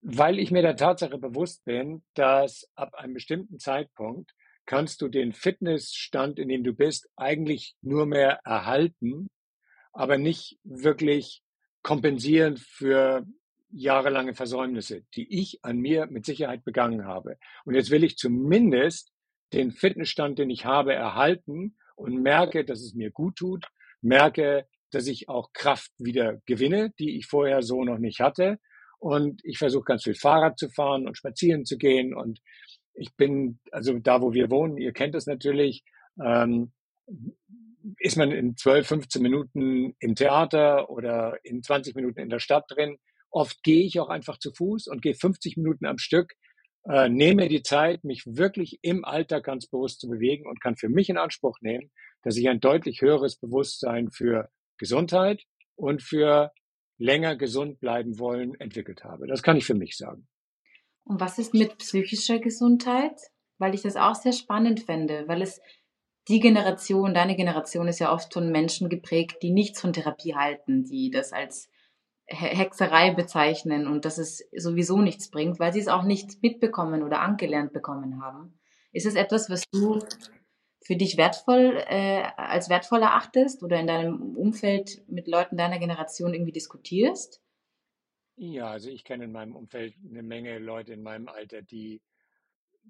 weil 0.00 0.38
ich 0.38 0.50
mir 0.50 0.62
der 0.62 0.76
Tatsache 0.76 1.18
bewusst 1.18 1.64
bin, 1.64 2.02
dass 2.14 2.70
ab 2.74 2.94
einem 2.94 3.14
bestimmten 3.14 3.58
Zeitpunkt 3.58 4.32
kannst 4.64 5.02
du 5.02 5.08
den 5.08 5.32
Fitnessstand, 5.32 6.38
in 6.38 6.48
dem 6.48 6.64
du 6.64 6.72
bist, 6.72 7.08
eigentlich 7.16 7.74
nur 7.82 8.06
mehr 8.06 8.40
erhalten, 8.44 9.28
aber 9.92 10.18
nicht 10.18 10.58
wirklich 10.62 11.42
kompensieren 11.82 12.56
für 12.56 13.26
jahrelange 13.70 14.34
Versäumnisse, 14.34 15.02
die 15.14 15.40
ich 15.40 15.64
an 15.64 15.78
mir 15.78 16.06
mit 16.06 16.24
Sicherheit 16.24 16.64
begangen 16.64 17.04
habe. 17.04 17.38
Und 17.64 17.74
jetzt 17.74 17.90
will 17.90 18.04
ich 18.04 18.16
zumindest 18.16 19.12
den 19.52 19.72
Fitnessstand, 19.72 20.38
den 20.38 20.50
ich 20.50 20.64
habe, 20.64 20.94
erhalten 20.94 21.76
und 21.96 22.22
merke, 22.22 22.64
dass 22.64 22.80
es 22.80 22.94
mir 22.94 23.10
gut 23.10 23.36
tut, 23.36 23.66
merke, 24.00 24.66
dass 24.90 25.06
ich 25.06 25.28
auch 25.28 25.52
Kraft 25.52 25.92
wieder 25.98 26.40
gewinne, 26.46 26.92
die 26.98 27.18
ich 27.18 27.26
vorher 27.26 27.62
so 27.62 27.84
noch 27.84 27.98
nicht 27.98 28.20
hatte. 28.20 28.58
Und 28.98 29.40
ich 29.44 29.58
versuche 29.58 29.84
ganz 29.84 30.04
viel 30.04 30.14
Fahrrad 30.14 30.58
zu 30.58 30.70
fahren 30.70 31.06
und 31.06 31.16
spazieren 31.16 31.64
zu 31.64 31.76
gehen. 31.76 32.14
Und 32.14 32.40
ich 32.94 33.14
bin, 33.16 33.60
also 33.70 33.98
da, 33.98 34.20
wo 34.22 34.32
wir 34.32 34.50
wohnen, 34.50 34.78
ihr 34.78 34.92
kennt 34.92 35.14
es 35.14 35.26
natürlich, 35.26 35.84
ähm, 36.22 36.72
ist 37.98 38.16
man 38.16 38.32
in 38.32 38.56
12, 38.56 38.86
15 38.86 39.22
Minuten 39.22 39.94
im 39.98 40.14
Theater 40.14 40.90
oder 40.90 41.38
in 41.44 41.62
20 41.62 41.94
Minuten 41.94 42.20
in 42.20 42.28
der 42.28 42.40
Stadt 42.40 42.64
drin. 42.68 42.98
Oft 43.30 43.62
gehe 43.62 43.84
ich 43.84 44.00
auch 44.00 44.08
einfach 44.08 44.38
zu 44.38 44.52
Fuß 44.52 44.88
und 44.88 45.02
gehe 45.02 45.14
50 45.14 45.56
Minuten 45.56 45.86
am 45.86 45.98
Stück, 45.98 46.34
äh, 46.88 47.08
nehme 47.08 47.48
die 47.48 47.62
Zeit, 47.62 48.04
mich 48.04 48.24
wirklich 48.26 48.78
im 48.82 49.04
Alltag 49.04 49.44
ganz 49.44 49.66
bewusst 49.66 50.00
zu 50.00 50.08
bewegen 50.08 50.46
und 50.46 50.60
kann 50.60 50.76
für 50.76 50.88
mich 50.88 51.08
in 51.08 51.18
Anspruch 51.18 51.58
nehmen, 51.60 51.90
dass 52.22 52.36
ich 52.36 52.48
ein 52.48 52.60
deutlich 52.60 53.02
höheres 53.02 53.36
Bewusstsein 53.36 54.10
für 54.10 54.48
Gesundheit 54.78 55.44
und 55.76 56.02
für 56.02 56.52
länger 56.98 57.36
gesund 57.36 57.80
bleiben 57.80 58.18
wollen 58.18 58.54
entwickelt 58.58 59.04
habe. 59.04 59.26
Das 59.26 59.42
kann 59.42 59.56
ich 59.56 59.64
für 59.64 59.74
mich 59.74 59.96
sagen. 59.96 60.26
Und 61.04 61.20
was 61.20 61.38
ist 61.38 61.54
mit 61.54 61.78
psychischer 61.78 62.38
Gesundheit? 62.38 63.18
Weil 63.58 63.74
ich 63.74 63.82
das 63.82 63.96
auch 63.96 64.14
sehr 64.14 64.32
spannend 64.32 64.80
fände, 64.80 65.24
weil 65.26 65.42
es 65.42 65.60
die 66.28 66.40
Generation, 66.40 67.14
deine 67.14 67.36
Generation 67.36 67.88
ist 67.88 67.98
ja 67.98 68.12
oft 68.12 68.32
von 68.32 68.52
Menschen 68.52 68.88
geprägt, 68.88 69.38
die 69.42 69.50
nichts 69.50 69.80
von 69.80 69.92
Therapie 69.92 70.34
halten, 70.34 70.84
die 70.84 71.10
das 71.10 71.32
als 71.32 71.70
Hexerei 72.28 73.14
bezeichnen 73.14 73.86
und 73.86 74.04
dass 74.04 74.18
es 74.18 74.46
sowieso 74.54 75.00
nichts 75.00 75.30
bringt, 75.30 75.58
weil 75.58 75.72
sie 75.72 75.80
es 75.80 75.88
auch 75.88 76.02
nicht 76.02 76.42
mitbekommen 76.42 77.02
oder 77.02 77.20
angelernt 77.20 77.72
bekommen 77.72 78.22
haben. 78.22 78.58
Ist 78.92 79.06
es 79.06 79.14
etwas, 79.14 79.48
was 79.48 79.64
du 79.72 79.98
für 80.82 80.96
dich 80.96 81.16
wertvoll 81.16 81.82
äh, 81.88 82.22
als 82.36 82.68
wertvoll 82.68 83.02
erachtest 83.02 83.62
oder 83.62 83.80
in 83.80 83.86
deinem 83.86 84.36
Umfeld 84.36 85.02
mit 85.08 85.26
Leuten 85.26 85.56
deiner 85.56 85.78
Generation 85.78 86.34
irgendwie 86.34 86.52
diskutierst? 86.52 87.42
Ja, 88.36 88.70
also 88.70 88.88
ich 88.90 89.04
kenne 89.04 89.24
in 89.24 89.32
meinem 89.32 89.56
Umfeld 89.56 89.94
eine 90.08 90.22
Menge 90.22 90.58
Leute 90.58 90.92
in 90.92 91.02
meinem 91.02 91.28
Alter, 91.28 91.62
die 91.62 92.00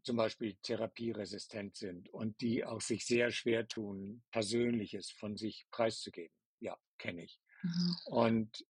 zum 0.03 0.17
Beispiel 0.17 0.57
therapieresistent 0.63 1.77
sind 1.77 2.09
und 2.11 2.41
die 2.41 2.65
auch 2.65 2.81
sich 2.81 3.07
sehr 3.07 3.31
schwer 3.31 3.67
tun, 3.67 4.23
Persönliches 4.31 5.11
von 5.11 5.37
sich 5.37 5.67
preiszugeben. 5.71 6.35
Ja, 6.61 6.77
kenne 6.99 7.25
ich. 7.25 7.41
Mhm. 7.63 7.97
Und 8.07 8.67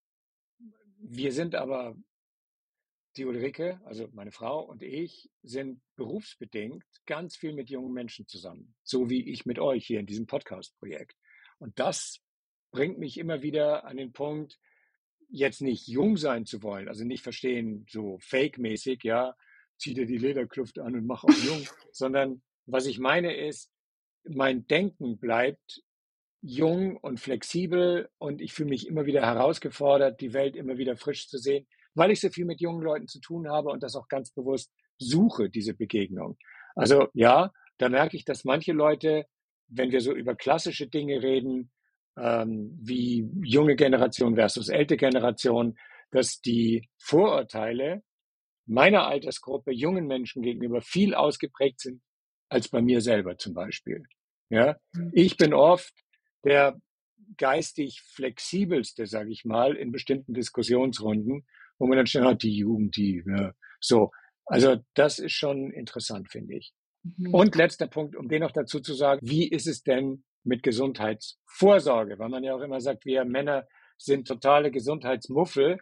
wir 0.98 1.32
sind 1.32 1.54
aber, 1.54 1.96
die 3.16 3.24
Ulrike, 3.24 3.80
also 3.84 4.08
meine 4.12 4.30
Frau 4.30 4.60
und 4.60 4.82
ich, 4.82 5.30
sind 5.42 5.80
berufsbedingt 5.96 6.84
ganz 7.06 7.36
viel 7.36 7.52
mit 7.52 7.70
jungen 7.70 7.92
Menschen 7.92 8.26
zusammen, 8.26 8.74
so 8.82 9.10
wie 9.10 9.28
ich 9.28 9.46
mit 9.46 9.58
euch 9.58 9.86
hier 9.86 10.00
in 10.00 10.06
diesem 10.06 10.26
Podcast-Projekt. 10.26 11.16
Und 11.58 11.78
das 11.78 12.20
bringt 12.70 12.98
mich 12.98 13.18
immer 13.18 13.42
wieder 13.42 13.84
an 13.84 13.96
den 13.96 14.12
Punkt, 14.12 14.58
jetzt 15.30 15.60
nicht 15.60 15.88
jung 15.88 16.16
sein 16.16 16.46
zu 16.46 16.62
wollen, 16.62 16.88
also 16.88 17.04
nicht 17.04 17.22
verstehen, 17.22 17.86
so 17.90 18.18
fake-mäßig, 18.20 19.02
ja, 19.02 19.36
zieh 19.76 19.94
dir 19.94 20.06
die 20.06 20.18
Lederkluft 20.18 20.78
an 20.78 20.94
und 20.94 21.06
mach 21.06 21.24
auch 21.24 21.44
jung, 21.44 21.66
sondern 21.92 22.42
was 22.66 22.86
ich 22.86 22.98
meine 22.98 23.34
ist, 23.34 23.70
mein 24.24 24.66
Denken 24.66 25.18
bleibt 25.18 25.82
jung 26.40 26.96
und 26.96 27.18
flexibel 27.18 28.08
und 28.18 28.40
ich 28.40 28.52
fühle 28.52 28.70
mich 28.70 28.86
immer 28.86 29.06
wieder 29.06 29.22
herausgefordert, 29.22 30.20
die 30.20 30.32
Welt 30.32 30.56
immer 30.56 30.78
wieder 30.78 30.96
frisch 30.96 31.28
zu 31.28 31.38
sehen, 31.38 31.66
weil 31.94 32.10
ich 32.10 32.20
so 32.20 32.28
viel 32.28 32.44
mit 32.44 32.60
jungen 32.60 32.82
Leuten 32.82 33.08
zu 33.08 33.20
tun 33.20 33.48
habe 33.48 33.70
und 33.70 33.82
das 33.82 33.96
auch 33.96 34.08
ganz 34.08 34.30
bewusst 34.30 34.72
suche, 34.98 35.50
diese 35.50 35.74
Begegnung. 35.74 36.38
Also 36.74 37.08
ja, 37.12 37.52
da 37.78 37.88
merke 37.88 38.16
ich, 38.16 38.24
dass 38.24 38.44
manche 38.44 38.72
Leute, 38.72 39.26
wenn 39.66 39.90
wir 39.90 40.00
so 40.00 40.12
über 40.12 40.34
klassische 40.34 40.86
Dinge 40.86 41.22
reden, 41.22 41.70
ähm, 42.16 42.76
wie 42.80 43.28
junge 43.42 43.76
Generation 43.76 44.36
versus 44.36 44.68
ältere 44.68 44.98
Generation, 44.98 45.76
dass 46.10 46.40
die 46.40 46.88
Vorurteile 46.96 48.02
meiner 48.66 49.06
Altersgruppe 49.06 49.72
jungen 49.72 50.06
Menschen 50.06 50.42
gegenüber 50.42 50.80
viel 50.80 51.14
ausgeprägt 51.14 51.80
sind 51.80 52.02
als 52.48 52.68
bei 52.68 52.80
mir 52.82 53.00
selber 53.00 53.38
zum 53.38 53.54
Beispiel. 53.54 54.04
Ja, 54.50 54.76
mhm. 54.92 55.10
ich 55.14 55.36
bin 55.36 55.52
oft 55.52 55.92
der 56.48 56.80
geistig 57.36 58.02
flexibelste, 58.02 59.06
sage 59.06 59.30
ich 59.30 59.44
mal, 59.44 59.76
in 59.76 59.92
bestimmten 59.92 60.34
Diskussionsrunden, 60.34 61.46
wo 61.78 61.86
man 61.86 61.98
dann 61.98 62.06
schnell 62.06 62.24
hat, 62.24 62.42
die 62.42 62.56
Jugend, 62.56 62.96
die, 62.96 63.22
ja, 63.26 63.52
so. 63.80 64.10
Also 64.46 64.76
das 64.94 65.18
ist 65.18 65.32
schon 65.32 65.70
interessant, 65.70 66.30
finde 66.30 66.56
ich. 66.56 66.72
Mhm. 67.02 67.34
Und 67.34 67.54
letzter 67.54 67.86
Punkt, 67.86 68.16
um 68.16 68.28
den 68.28 68.40
noch 68.40 68.52
dazu 68.52 68.80
zu 68.80 68.94
sagen, 68.94 69.20
wie 69.22 69.46
ist 69.46 69.66
es 69.66 69.82
denn 69.82 70.24
mit 70.42 70.62
Gesundheitsvorsorge? 70.62 72.18
Weil 72.18 72.30
man 72.30 72.44
ja 72.44 72.54
auch 72.54 72.62
immer 72.62 72.80
sagt, 72.80 73.04
wir 73.04 73.24
Männer 73.24 73.66
sind 73.98 74.26
totale 74.26 74.70
Gesundheitsmuffel. 74.70 75.80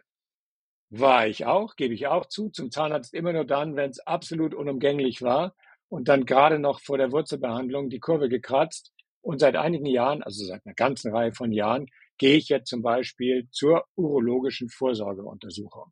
War 0.89 1.27
ich 1.27 1.45
auch, 1.45 1.75
gebe 1.75 1.93
ich 1.93 2.07
auch 2.07 2.27
zu, 2.27 2.49
zum 2.49 2.71
Zahnarzt 2.71 3.13
immer 3.13 3.33
nur 3.33 3.45
dann, 3.45 3.75
wenn 3.75 3.89
es 3.89 3.99
absolut 3.99 4.53
unumgänglich 4.53 5.21
war 5.21 5.55
und 5.89 6.07
dann 6.07 6.25
gerade 6.25 6.59
noch 6.59 6.81
vor 6.81 6.97
der 6.97 7.11
Wurzelbehandlung 7.11 7.89
die 7.89 7.99
Kurve 7.99 8.29
gekratzt. 8.29 8.93
Und 9.27 9.39
seit 9.39 9.57
einigen 9.57 9.87
Jahren, 9.87 10.23
also 10.23 10.45
seit 10.45 10.65
einer 10.65 10.73
ganzen 10.73 11.13
Reihe 11.13 11.33
von 11.33 11.51
Jahren, 11.51 11.87
gehe 12.17 12.37
ich 12.37 12.47
jetzt 12.47 12.69
zum 12.69 12.81
Beispiel 12.81 13.49
zur 13.51 13.83
urologischen 13.97 14.69
Vorsorgeuntersuchung 14.69 15.91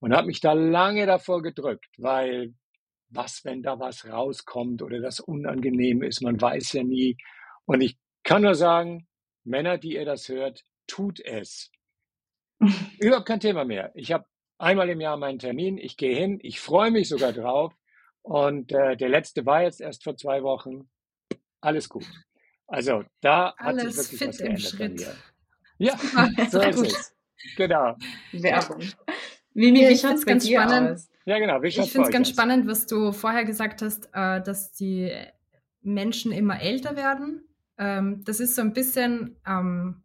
und 0.00 0.12
habe 0.12 0.26
mich 0.26 0.40
da 0.42 0.52
lange 0.52 1.06
davor 1.06 1.40
gedrückt, 1.40 1.88
weil 1.96 2.52
was, 3.08 3.42
wenn 3.42 3.62
da 3.62 3.80
was 3.80 4.06
rauskommt 4.06 4.82
oder 4.82 5.00
das 5.00 5.18
unangenehm 5.18 6.02
ist, 6.02 6.20
man 6.20 6.38
weiß 6.38 6.74
ja 6.74 6.82
nie. 6.84 7.16
Und 7.64 7.80
ich 7.80 7.96
kann 8.22 8.42
nur 8.42 8.54
sagen, 8.54 9.08
Männer, 9.44 9.78
die 9.78 9.94
ihr 9.94 10.04
das 10.04 10.28
hört, 10.28 10.62
tut 10.86 11.20
es. 11.20 11.72
Überhaupt 13.00 13.26
kein 13.26 13.40
Thema 13.40 13.64
mehr. 13.64 13.92
Ich 13.94 14.12
habe 14.12 14.26
einmal 14.58 14.90
im 14.90 15.00
Jahr 15.00 15.16
meinen 15.16 15.38
Termin, 15.38 15.78
ich 15.78 15.96
gehe 15.96 16.14
hin, 16.14 16.38
ich 16.42 16.60
freue 16.60 16.90
mich 16.90 17.08
sogar 17.08 17.32
drauf. 17.32 17.72
Und 18.20 18.72
äh, 18.72 18.94
der 18.98 19.08
letzte 19.08 19.46
war 19.46 19.62
jetzt 19.62 19.80
erst 19.80 20.04
vor 20.04 20.18
zwei 20.18 20.42
Wochen. 20.42 20.90
Alles 21.62 21.88
gut. 21.88 22.04
Also 22.74 23.04
da 23.20 23.54
Alles 23.58 23.84
hat 23.84 23.92
sich 23.92 24.20
wirklich 24.20 24.28
was 24.28 24.38
geändert 24.38 24.62
Schritt. 24.62 24.96
bei 24.96 25.04
mir. 25.04 25.14
Ja, 25.78 25.96
so 26.50 26.60
ist 26.60 26.92
es. 26.92 27.14
Genau. 27.56 27.96
Werbung. 28.32 28.80
Wie, 29.54 29.72
wie, 29.72 29.88
wie 29.88 29.96
schaut 29.96 30.14
es 30.14 30.26
ganz 30.26 30.48
spannend. 30.48 30.90
Aus? 30.92 31.08
Ja, 31.24 31.38
genau. 31.38 31.62
Wie 31.62 31.68
ich 31.68 31.76
finde 31.76 32.08
es 32.08 32.12
ganz 32.12 32.28
aus? 32.28 32.34
spannend, 32.34 32.66
was 32.66 32.86
du 32.86 33.12
vorher 33.12 33.44
gesagt 33.44 33.80
hast, 33.80 34.08
äh, 34.12 34.42
dass 34.42 34.72
die 34.72 35.12
Menschen 35.82 36.32
immer 36.32 36.60
älter 36.60 36.96
werden. 36.96 37.46
Ähm, 37.78 38.24
das 38.24 38.40
ist 38.40 38.56
so 38.56 38.62
ein 38.62 38.72
bisschen, 38.72 39.36
ähm, 39.46 40.02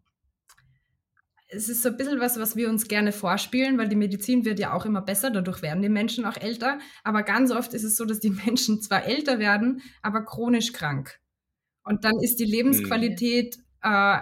es 1.47 1.69
ist 1.69 1.81
so 1.81 1.89
ein 1.89 1.97
bisschen 1.97 2.19
was, 2.19 2.39
was 2.39 2.55
wir 2.55 2.69
uns 2.69 2.87
gerne 2.87 3.11
vorspielen, 3.11 3.79
weil 3.79 3.87
die 3.89 3.95
Medizin 3.95 4.45
wird 4.45 4.59
ja 4.59 4.73
auch 4.73 4.85
immer 4.85 5.01
besser, 5.01 5.31
dadurch 5.31 5.63
werden 5.63 5.81
die 5.81 5.89
Menschen 5.89 6.25
auch 6.25 6.37
älter. 6.37 6.77
Aber 7.03 7.23
ganz 7.23 7.49
oft 7.49 7.73
ist 7.73 7.83
es 7.83 7.97
so, 7.97 8.05
dass 8.05 8.19
die 8.19 8.29
Menschen 8.45 8.79
zwar 8.79 9.05
älter 9.05 9.39
werden, 9.39 9.81
aber 10.03 10.23
chronisch 10.23 10.71
krank. 10.71 11.19
Und 11.89 12.03
dann 12.03 12.19
ist 12.19 12.39
die 12.39 12.45
Lebensqualität, 12.45 13.57
mhm. 13.57 13.63
äh, 13.91 14.19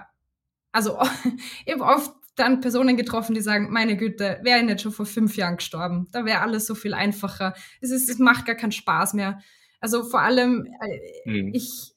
also 0.72 0.98
ich 1.66 1.74
habe 1.74 1.84
oft 1.84 2.14
dann 2.38 2.62
Personen 2.62 2.96
getroffen, 2.96 3.36
die 3.36 3.42
sagen, 3.42 3.72
meine 3.72 3.98
Güte, 3.98 4.40
wäre 4.42 4.60
ich 4.60 4.66
nicht 4.66 4.82
schon 4.82 4.94
vor 4.94 5.06
fünf 5.06 5.36
Jahren 5.36 5.58
gestorben. 5.58 6.08
Da 6.14 6.24
wäre 6.24 6.40
alles 6.40 6.66
so 6.66 6.76
viel 6.76 6.94
einfacher. 6.94 7.56
Es, 7.82 7.92
ist, 7.92 8.10
es 8.10 8.20
macht 8.20 8.46
gar 8.46 8.56
keinen 8.56 8.72
Spaß 8.72 9.16
mehr. 9.16 9.42
Also 9.82 10.06
vor 10.06 10.22
allem, 10.22 10.66
äh, 10.80 11.30
mhm. 11.30 11.52
ich, 11.54 11.94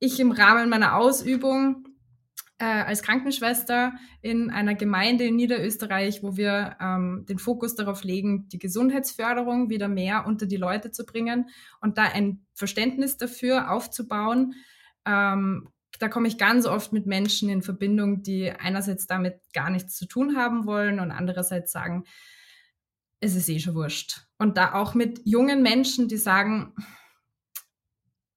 ich 0.00 0.20
im 0.20 0.32
Rahmen 0.32 0.68
meiner 0.68 0.96
Ausübung 0.96 1.86
äh, 2.58 2.64
als 2.64 3.02
Krankenschwester 3.02 3.94
in 4.20 4.50
einer 4.50 4.74
Gemeinde 4.74 5.24
in 5.24 5.36
Niederösterreich, 5.36 6.22
wo 6.22 6.36
wir 6.36 6.76
ähm, 6.78 7.24
den 7.26 7.38
Fokus 7.38 7.74
darauf 7.74 8.04
legen, 8.04 8.48
die 8.48 8.58
Gesundheitsförderung 8.58 9.70
wieder 9.70 9.88
mehr 9.88 10.26
unter 10.26 10.44
die 10.44 10.56
Leute 10.56 10.90
zu 10.90 11.06
bringen 11.06 11.48
und 11.80 11.96
da 11.96 12.02
ein 12.02 12.44
Verständnis 12.52 13.16
dafür 13.16 13.70
aufzubauen, 13.70 14.54
ähm, 15.06 15.68
da 15.98 16.08
komme 16.08 16.28
ich 16.28 16.38
ganz 16.38 16.66
oft 16.66 16.92
mit 16.92 17.06
Menschen 17.06 17.48
in 17.48 17.62
Verbindung, 17.62 18.22
die 18.22 18.50
einerseits 18.50 19.06
damit 19.06 19.40
gar 19.52 19.70
nichts 19.70 19.96
zu 19.96 20.06
tun 20.06 20.36
haben 20.36 20.66
wollen 20.66 21.00
und 21.00 21.10
andererseits 21.10 21.72
sagen, 21.72 22.04
es 23.20 23.36
ist 23.36 23.48
eh 23.48 23.58
schon 23.58 23.74
wurscht. 23.74 24.26
Und 24.38 24.56
da 24.56 24.74
auch 24.74 24.94
mit 24.94 25.20
jungen 25.24 25.62
Menschen, 25.62 26.08
die 26.08 26.16
sagen, 26.16 26.74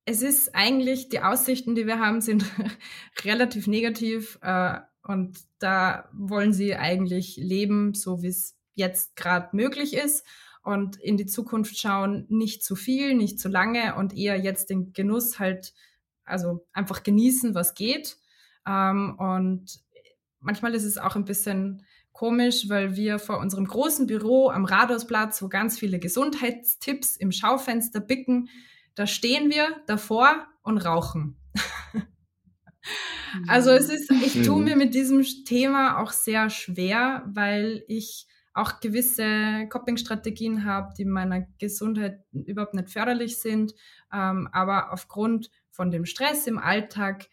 es 0.06 0.22
ist 0.22 0.56
eigentlich, 0.56 1.10
die 1.10 1.20
Aussichten, 1.20 1.76
die 1.76 1.86
wir 1.86 2.00
haben, 2.00 2.22
sind 2.22 2.46
relativ 3.26 3.68
negativ 3.68 4.40
äh, 4.42 4.80
und 5.04 5.40
da 5.60 6.10
wollen 6.14 6.54
sie 6.54 6.76
eigentlich 6.76 7.38
leben, 7.38 7.94
so 7.94 8.22
wie 8.22 8.28
es 8.28 8.56
jetzt 8.76 9.16
gerade 9.16 9.56
möglich 9.56 9.94
ist 9.94 10.26
und 10.64 10.98
in 10.98 11.18
die 11.18 11.26
Zukunft 11.26 11.78
schauen, 11.78 12.26
nicht 12.30 12.64
zu 12.64 12.76
viel, 12.76 13.16
nicht 13.16 13.40
zu 13.40 13.50
lange 13.50 13.96
und 13.96 14.16
eher 14.16 14.38
jetzt 14.38 14.70
den 14.70 14.94
Genuss 14.94 15.40
halt 15.40 15.74
also 16.28 16.66
einfach 16.74 17.04
genießen, 17.04 17.56
was 17.56 17.74
geht. 17.74 18.18
Ähm, 18.68 19.18
und 19.18 19.80
manchmal 20.40 20.76
ist 20.76 20.84
es 20.84 20.98
auch 20.98 21.16
ein 21.16 21.26
bisschen 21.26 21.84
komisch, 22.12 22.68
weil 22.68 22.96
wir 22.96 23.20
vor 23.20 23.40
unserem 23.40 23.66
großen 23.66 24.08
Büro 24.08 24.50
am 24.50 24.66
Rathausplatz, 24.66 25.42
wo 25.42 25.50
ganz 25.50 25.78
viele 25.78 26.00
Gesundheitstipps 26.00 27.16
im 27.16 27.32
Schaufenster 27.32 28.00
bicken, 28.00 28.50
da 28.96 29.06
stehen 29.06 29.52
wir 29.52 29.68
davor 29.86 30.48
und 30.64 30.80
rauchen. 30.80 31.38
also 33.48 33.70
es 33.70 33.90
ist, 33.90 34.10
ich 34.12 34.44
tue 34.44 34.58
mhm. 34.58 34.64
mir 34.64 34.76
mit 34.76 34.96
diesem 34.96 35.22
Thema 35.46 36.00
auch 36.00 36.12
sehr 36.12 36.50
schwer, 36.50 37.24
weil 37.28 37.84
ich 37.88 38.26
auch 38.56 38.80
gewisse 38.80 39.68
Coping-Strategien 39.70 40.66
habe, 40.66 40.92
die 40.98 41.06
meiner 41.06 41.42
Gesundheit 41.60 42.22
überhaupt 42.32 42.74
nicht 42.74 42.90
förderlich 42.90 43.40
sind. 43.40 43.76
Ähm, 44.12 44.50
aber 44.52 44.92
aufgrund 44.92 45.52
von 45.78 45.92
dem 45.92 46.06
Stress 46.06 46.48
im 46.48 46.58
Alltag 46.58 47.30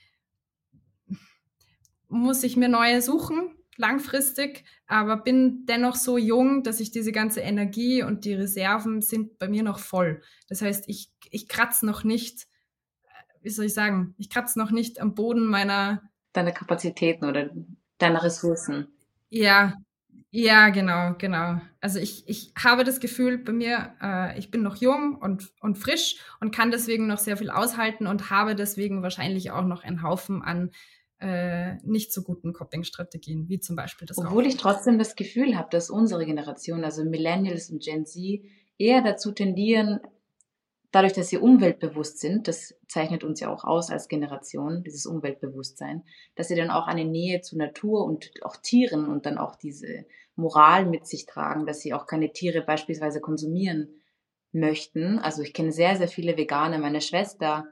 muss 2.09 2.45
ich 2.45 2.59
mir 2.59 2.69
neue 2.69 3.01
suchen, 3.01 3.57
langfristig, 3.79 4.65
aber 4.87 5.17
bin 5.17 5.65
dennoch 5.65 5.97
so 5.97 6.19
jung, 6.19 6.63
dass 6.63 6.79
ich 6.79 6.91
diese 6.91 7.11
ganze 7.11 7.41
Energie 7.41 8.03
und 8.03 8.27
die 8.27 8.35
Reserven 8.35 9.01
sind 9.01 9.39
bei 9.39 9.49
mir 9.49 9.63
noch 9.63 9.79
voll. 9.79 10.23
Das 10.47 10.61
heißt, 10.61 10.85
ich, 10.89 11.11
ich 11.31 11.49
kratze 11.49 11.87
noch 11.87 12.05
nicht, 12.05 12.47
wie 13.41 13.49
soll 13.49 13.65
ich 13.65 13.75
sagen, 13.75 14.15
ich 14.19 14.29
kratze 14.29 14.59
noch 14.59 14.71
nicht 14.71 15.01
am 15.01 15.15
Boden 15.15 15.47
meiner... 15.47 16.03
Deiner 16.35 16.53
Kapazitäten 16.53 17.25
oder 17.25 17.51
deiner 17.97 18.23
Ressourcen. 18.23 18.89
Ja, 19.31 19.75
ja, 20.37 20.71
genau, 20.71 21.15
genau. 21.17 21.61
Also 21.81 22.01
ich, 22.01 22.29
ich 22.29 22.53
habe 22.59 22.83
das 22.83 22.99
Gefühl 22.99 23.39
bei 23.39 23.53
mir, 23.53 23.95
äh, 24.03 24.37
ich 24.37 24.51
bin 24.51 24.63
noch 24.63 24.75
jung 24.75 25.15
und, 25.15 25.53
und 25.61 25.79
frisch 25.79 26.17
und 26.41 26.53
kann 26.53 26.73
deswegen 26.73 27.07
noch 27.07 27.19
sehr 27.19 27.37
viel 27.37 27.51
aushalten 27.51 28.09
und 28.09 28.31
habe 28.31 28.57
deswegen 28.57 29.01
wahrscheinlich 29.01 29.53
auch 29.53 29.65
noch 29.65 29.85
einen 29.85 30.03
Haufen 30.03 30.43
an 30.43 30.73
äh, 31.21 31.77
nicht 31.85 32.13
so 32.13 32.25
guten 32.25 32.53
Coping-Strategien, 32.53 33.49
wie 33.49 33.61
zum 33.61 33.77
Beispiel 33.77 34.07
das 34.07 34.19
Obwohl 34.19 34.43
Rauchen. 34.43 34.47
ich 34.47 34.57
trotzdem 34.57 34.99
das 34.99 35.15
Gefühl 35.15 35.57
habe, 35.57 35.69
dass 35.71 35.89
unsere 35.89 36.27
Generation, 36.27 36.83
also 36.83 37.05
Millennials 37.05 37.71
und 37.71 37.81
Gen 37.81 38.05
Z, 38.05 38.43
eher 38.77 39.03
dazu 39.03 39.31
tendieren, 39.31 40.01
dadurch, 40.95 41.13
dass 41.13 41.29
sie 41.29 41.39
umweltbewusst 41.39 42.21
sind, 42.21 42.47
das 42.47 42.75
zeichnet 42.89 43.25
uns 43.25 43.41
ja 43.41 43.53
auch 43.53 43.65
aus 43.65 43.91
als 43.91 44.09
Generation, 44.09 44.85
dieses 44.85 45.07
Umweltbewusstsein, 45.07 46.05
dass 46.37 46.49
sie 46.49 46.55
dann 46.55 46.71
auch 46.71 46.87
eine 46.87 47.05
Nähe 47.05 47.41
zu 47.41 47.59
Natur 47.59 48.05
und 48.05 48.31
auch 48.43 48.57
Tieren 48.57 49.09
und 49.09 49.27
dann 49.27 49.37
auch 49.37 49.57
diese 49.57 50.07
Moral 50.37 50.87
mit 50.87 51.07
sich 51.07 51.27
tragen, 51.27 51.67
dass 51.67 51.81
sie 51.81 51.95
auch 51.95 52.07
keine 52.07 52.33
Tiere 52.33 52.63
beispielsweise 52.63 53.21
konsumieren 53.21 54.01
möchten. 54.53 55.19
Also 55.19 55.43
ich 55.43 55.53
kenne 55.53 55.73
sehr, 55.73 55.97
sehr 55.97 56.09
viele 56.09 56.37
Veganer. 56.37 56.79
Meine 56.79 57.01
Schwester, 57.01 57.67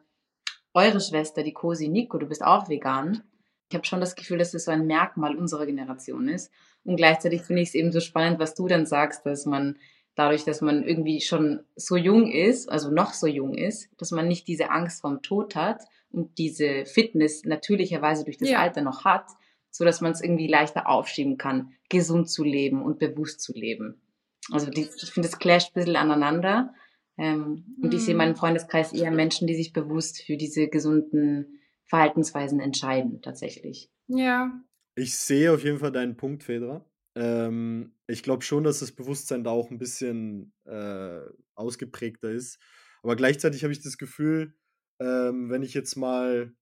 eure 0.75 1.01
Schwester, 1.01 1.45
die 1.45 1.53
Cosi 1.53 1.89
Nico, 1.89 2.19
du 2.19 2.27
bist 2.27 2.43
auch 2.43 2.69
vegan. 2.69 3.23
Ich 3.69 3.77
habe 3.77 3.87
schon 3.87 4.01
das 4.01 4.17
Gefühl, 4.17 4.39
dass 4.39 4.51
das 4.51 4.65
so 4.65 4.73
ein 4.73 4.87
Merkmal 4.87 5.37
unserer 5.37 5.67
Generation 5.67 6.29
ist. 6.29 6.51
Und 6.85 6.97
gleichzeitig 6.97 7.43
finde 7.43 7.63
ich 7.63 7.69
es 7.69 7.75
eben 7.75 7.93
so 7.93 8.01
spannend, 8.01 8.41
was 8.41 8.55
du 8.55 8.67
dann 8.67 8.85
sagst, 8.85 9.25
dass 9.25 9.47
man 9.47 9.79
dadurch, 10.15 10.45
dass 10.45 10.61
man 10.61 10.83
irgendwie 10.83 11.21
schon 11.21 11.61
so 11.77 11.97
jung 11.97 12.31
ist, 12.31 12.69
also 12.69 12.91
noch 12.91 13.13
so 13.15 13.27
jung 13.27 13.55
ist, 13.55 13.89
dass 13.99 14.11
man 14.11 14.29
nicht 14.29 14.47
diese 14.49 14.71
Angst 14.71 15.01
vom 15.01 15.23
Tod 15.23 15.57
hat 15.57 15.83
und 16.11 16.39
diese 16.39 16.85
Fitness 16.85 17.45
natürlicherweise 17.45 18.25
durch 18.25 18.37
das 18.37 18.51
ja. 18.51 18.61
Alter 18.61 18.83
noch 18.83 19.05
hat, 19.05 19.27
so 19.71 19.85
dass 19.85 20.01
man 20.01 20.13
es 20.13 20.23
irgendwie 20.23 20.49
leichter 20.49 20.87
aufschieben 20.87 21.39
kann, 21.39 21.73
gesund 21.89 22.29
zu 22.29 22.45
leben 22.45 22.83
und 22.83 22.99
bewusst 22.99 23.41
zu 23.41 23.53
leben. 23.55 24.03
Also 24.51 24.71
die, 24.71 24.83
ich 24.83 25.11
finde, 25.11 25.29
es 25.29 25.39
clasht 25.39 25.71
ein 25.71 25.81
bisschen 25.81 25.97
aneinander. 25.97 26.75
Ähm, 27.17 27.65
mhm. 27.79 27.85
Und 27.85 27.95
ich 27.95 28.03
sehe 28.03 28.13
in 28.13 28.19
meinem 28.19 28.33
mhm. 28.33 28.37
Freundeskreis 28.37 28.93
eher 28.93 29.11
Menschen, 29.11 29.47
die 29.47 29.55
sich 29.55 29.73
bewusst 29.73 30.23
für 30.23 30.37
diese 30.37 30.69
gesunden 30.69 31.61
Verhaltensweisen 31.85 32.61
entscheiden 32.61 33.23
tatsächlich. 33.23 33.91
Ja. 34.09 34.53
Ich 34.95 35.17
sehe 35.17 35.53
auf 35.53 35.65
jeden 35.65 35.79
Fall 35.79 35.93
deinen 35.93 36.17
Punkt, 36.17 36.43
Fedra. 36.43 36.85
Ähm, 37.15 37.95
ich 38.07 38.23
glaube 38.23 38.43
schon, 38.43 38.65
dass 38.65 38.81
das 38.81 38.93
Bewusstsein 38.93 39.45
da 39.45 39.51
auch 39.51 39.71
ein 39.71 39.79
bisschen 39.79 40.53
äh, 40.65 41.21
ausgeprägter 41.55 42.31
ist. 42.31 42.59
Aber 43.03 43.17
gleichzeitig 43.17 43.65
habe 43.65 43.73
ich 43.73 43.83
das 43.83 43.99
Gefühl, 43.99 44.55
ähm, 45.01 45.51
wenn 45.51 45.63
ich 45.63 45.75
jetzt 45.75 45.97
mal, 45.97 46.55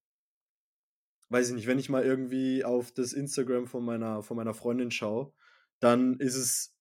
weiß 1.29 1.49
ich 1.49 1.55
nicht, 1.55 1.67
wenn 1.67 1.79
ich 1.79 1.89
mal 1.89 2.05
irgendwie 2.05 2.65
auf 2.65 2.93
das 2.93 3.13
Instagram 3.13 3.67
von 3.67 3.85
meiner, 3.85 4.23
von 4.23 4.37
meiner 4.37 4.55
Freundin 4.55 4.91
schaue, 4.91 5.33
dann 5.81 6.19
ist 6.19 6.37
es, 6.37 6.77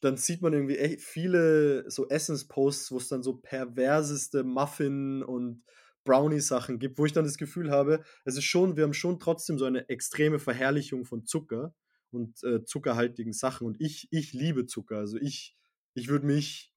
dann 0.00 0.16
sieht 0.16 0.42
man 0.42 0.52
irgendwie 0.52 0.78
echt 0.78 1.00
viele 1.02 1.88
so 1.90 2.08
Essensposts, 2.08 2.90
wo 2.90 2.96
es 2.96 3.08
dann 3.08 3.22
so 3.22 3.36
perverseste 3.36 4.42
Muffin 4.44 5.22
und 5.22 5.64
Brownie-Sachen 6.04 6.78
gibt, 6.78 6.98
wo 6.98 7.04
ich 7.04 7.12
dann 7.12 7.24
das 7.24 7.36
Gefühl 7.36 7.70
habe, 7.70 8.02
es 8.24 8.36
ist 8.36 8.44
schon, 8.44 8.76
wir 8.76 8.84
haben 8.84 8.94
schon 8.94 9.20
trotzdem 9.20 9.58
so 9.58 9.66
eine 9.66 9.88
extreme 9.88 10.38
Verherrlichung 10.38 11.04
von 11.04 11.26
Zucker 11.26 11.74
und 12.12 12.42
äh, 12.44 12.64
zuckerhaltigen 12.64 13.32
Sachen. 13.32 13.66
Und 13.66 13.80
ich, 13.80 14.08
ich 14.10 14.32
liebe 14.32 14.66
Zucker. 14.66 14.98
Also 14.98 15.18
ich, 15.18 15.56
ich 15.94 16.08
würde 16.08 16.26
mich 16.26 16.72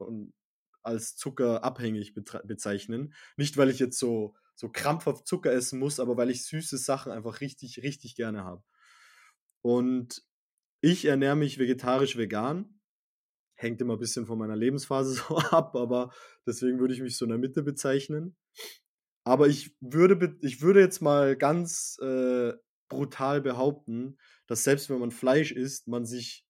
als 0.84 1.15
zuckerabhängig 1.15 2.13
bezeichnen. 2.13 3.13
Nicht, 3.38 3.58
weil 3.58 3.69
ich 3.69 3.80
jetzt 3.80 3.98
so, 3.98 4.36
so 4.56 4.69
krampfhaft 4.69 5.28
Zucker 5.28 5.52
essen 5.52 5.80
muss, 5.80 6.00
aber 6.00 6.17
weil 6.17 6.30
ich 6.30 6.46
süße 6.46 6.78
Sachen 6.78 7.12
einfach 7.12 7.41
richtig, 7.41 7.82
richtig 7.82 8.15
gerne 8.15 8.43
habe. 8.43 8.63
Und 9.62 10.24
ich 10.82 11.06
ernähre 11.06 11.38
mich 11.38 11.58
vegetarisch-vegan. 11.58 12.80
Hängt 13.56 13.82
immer 13.82 13.93
ein 13.93 14.00
bisschen 14.00 14.26
von 14.26 14.38
meiner 14.38 14.58
Lebensphase 14.58 15.13
so 15.28 15.38
ab, 15.38 15.76
aber 15.76 16.13
deswegen 16.46 16.80
würde 16.80 16.93
ich 16.93 17.02
mich 17.02 17.17
so 17.17 17.26
in 17.26 17.30
der 17.30 17.38
Mitte 17.38 17.63
bezeichnen. 17.63 18.36
Aber 19.26 19.48
ich 19.48 19.78
würde, 19.80 20.38
ich 20.41 20.62
würde 20.62 20.82
jetzt 20.82 21.02
mal 21.02 21.38
ganz 21.38 21.98
äh, 22.02 22.54
brutal 22.89 23.41
behaupten, 23.41 24.17
dass 24.53 24.63
selbst 24.63 24.87
wenn 24.91 24.99
man 24.99 25.09
Fleisch 25.09 25.51
isst, 25.51 25.87
man 25.87 26.05
sich 26.05 26.45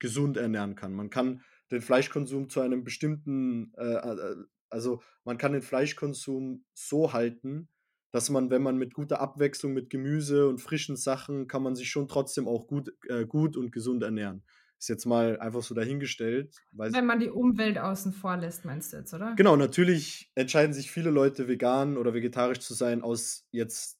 gesund 0.00 0.36
ernähren 0.36 0.74
kann. 0.74 0.92
Man 0.92 1.08
kann 1.08 1.40
den 1.70 1.82
Fleischkonsum 1.82 2.48
zu 2.48 2.60
einem 2.60 2.82
bestimmten, 2.82 3.72
äh, 3.76 3.84
äh, 3.84 4.36
also 4.70 5.02
man 5.22 5.38
kann 5.38 5.52
den 5.52 5.62
Fleischkonsum 5.62 6.64
so 6.74 7.12
halten, 7.12 7.68
dass 8.10 8.28
man, 8.28 8.50
wenn 8.50 8.62
man 8.62 8.76
mit 8.76 8.92
guter 8.92 9.20
Abwechslung, 9.20 9.72
mit 9.72 9.88
Gemüse 9.88 10.48
und 10.48 10.60
frischen 10.60 10.96
Sachen, 10.96 11.46
kann 11.46 11.62
man 11.62 11.76
sich 11.76 11.90
schon 11.90 12.08
trotzdem 12.08 12.48
auch 12.48 12.66
gut, 12.66 12.92
äh, 13.08 13.24
gut 13.24 13.56
und 13.56 13.70
gesund 13.70 14.02
ernähren. 14.02 14.42
Ist 14.80 14.88
jetzt 14.88 15.06
mal 15.06 15.38
einfach 15.38 15.62
so 15.62 15.76
dahingestellt. 15.76 16.56
Wenn 16.72 17.06
man 17.06 17.20
die 17.20 17.30
Umwelt 17.30 17.78
außen 17.78 18.12
vor 18.12 18.36
lässt, 18.36 18.64
meinst 18.64 18.92
du 18.92 18.96
jetzt, 18.96 19.14
oder? 19.14 19.36
Genau, 19.36 19.54
natürlich 19.54 20.32
entscheiden 20.34 20.72
sich 20.72 20.90
viele 20.90 21.10
Leute 21.10 21.46
vegan 21.46 21.96
oder 21.96 22.14
vegetarisch 22.14 22.58
zu 22.58 22.74
sein 22.74 23.02
aus 23.02 23.46
jetzt 23.52 23.97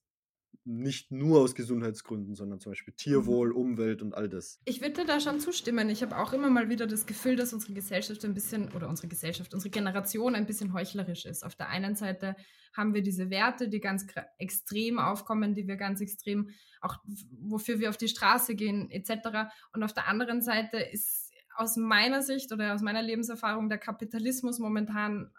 nicht 0.69 1.11
nur 1.11 1.41
aus 1.41 1.55
Gesundheitsgründen, 1.55 2.35
sondern 2.35 2.61
zum 2.61 2.73
Beispiel 2.73 2.93
Tierwohl, 2.93 3.49
mhm. 3.49 3.57
Umwelt 3.57 4.03
und 4.03 4.15
all 4.15 4.29
das. 4.29 4.61
Ich 4.67 4.83
würde 4.83 5.07
da 5.07 5.19
schon 5.19 5.41
zustimmen. 5.41 5.89
Ich 5.89 6.03
habe 6.03 6.19
auch 6.19 6.35
immer 6.35 6.51
mal 6.51 6.69
wieder 6.69 6.87
das 6.87 7.07
Gefühl, 7.07 7.37
dass 7.37 7.55
unsere 7.55 7.73
Gesellschaft 7.73 8.23
ein 8.27 8.35
bisschen, 8.35 8.71
oder 8.73 8.89
unsere 8.89 9.09
Gesellschaft, 9.09 9.55
unsere 9.55 9.71
Generation 9.71 10.35
ein 10.35 10.45
bisschen 10.45 10.75
heuchlerisch 10.75 11.25
ist. 11.25 11.43
Auf 11.43 11.55
der 11.55 11.71
einen 11.71 11.97
Seite 11.97 12.37
haben 12.77 12.93
wir 12.93 13.03
diese 13.03 13.31
Werte, 13.31 13.71
die 13.71 13.81
ganz 13.81 14.07
extrem 14.37 14.99
aufkommen, 14.99 15.55
die 15.55 15.67
wir 15.67 15.77
ganz 15.77 16.03
extrem, 16.03 16.51
auch 16.83 16.99
wofür 17.31 17.81
wir 17.81 17.89
auf 17.89 17.97
die 17.97 18.09
Straße 18.09 18.55
gehen, 18.55 18.91
etc. 18.91 19.51
Und 19.73 19.83
auf 19.83 19.95
der 19.95 20.07
anderen 20.07 20.43
Seite 20.43 20.79
ist 20.79 21.33
aus 21.57 21.77
meiner 21.79 22.21
Sicht 22.21 22.53
oder 22.53 22.75
aus 22.75 22.83
meiner 22.83 23.03
Lebenserfahrung 23.03 23.71
der 23.71 23.79
Kapitalismus 23.79 24.59
momentan 24.59 25.33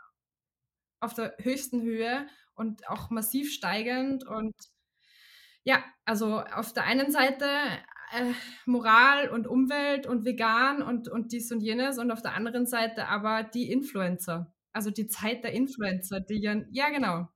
auf 1.00 1.13
der 1.13 1.36
höchsten 1.38 1.84
Höhe 1.84 2.28
und 2.56 2.89
auch 2.89 3.12
massiv 3.12 3.54
steigend 3.54 4.26
und 4.26 4.56
ja, 5.69 5.84
also 6.03 6.39
auf 6.39 6.73
der 6.73 6.86
einen 6.86 7.12
Seite 7.12 7.45
äh, 7.45 8.34
Moral 8.65 9.29
und 9.29 9.45
Umwelt 9.45 10.08
und 10.08 10.25
vegan 10.25 10.82
und, 10.82 11.08
und 11.08 11.32
dies 11.32 11.51
und 11.51 11.62
jenes 11.62 11.99
und 11.99 12.10
auf 12.10 12.23
der 12.23 12.34
anderen 12.34 12.65
Seite 12.65 13.05
aber 13.08 13.43
die 13.43 13.71
Influencer. 13.71 14.51
Also 14.73 14.89
die 14.89 15.05
Zeit 15.05 15.43
der 15.43 15.53
Influencer, 15.53 16.21
die 16.21 16.41
ja, 16.41 16.55
ja 16.71 16.89
genau, 16.89 17.27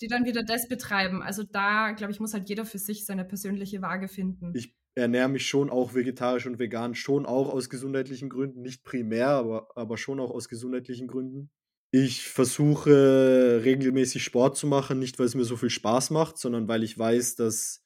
die 0.00 0.08
dann 0.08 0.24
wieder 0.24 0.42
das 0.42 0.68
betreiben. 0.68 1.22
Also 1.22 1.42
da, 1.42 1.92
glaube 1.92 2.12
ich, 2.12 2.20
muss 2.20 2.32
halt 2.32 2.48
jeder 2.48 2.64
für 2.64 2.78
sich 2.78 3.04
seine 3.04 3.26
persönliche 3.26 3.82
Waage 3.82 4.08
finden. 4.08 4.52
Ich 4.54 4.74
ernähre 4.94 5.28
mich 5.28 5.46
schon 5.46 5.68
auch 5.68 5.94
vegetarisch 5.94 6.46
und 6.46 6.58
vegan, 6.58 6.94
schon 6.94 7.26
auch 7.26 7.52
aus 7.52 7.68
gesundheitlichen 7.68 8.30
Gründen, 8.30 8.62
nicht 8.62 8.84
primär, 8.84 9.28
aber, 9.28 9.68
aber 9.74 9.98
schon 9.98 10.18
auch 10.18 10.30
aus 10.30 10.48
gesundheitlichen 10.48 11.08
Gründen. 11.08 11.50
Ich 11.94 12.26
versuche 12.26 13.60
regelmäßig 13.62 14.24
Sport 14.24 14.56
zu 14.56 14.66
machen, 14.66 14.98
nicht 14.98 15.18
weil 15.18 15.26
es 15.26 15.34
mir 15.34 15.44
so 15.44 15.58
viel 15.58 15.68
Spaß 15.68 16.08
macht, 16.08 16.38
sondern 16.38 16.66
weil 16.66 16.82
ich 16.82 16.98
weiß, 16.98 17.36
dass, 17.36 17.84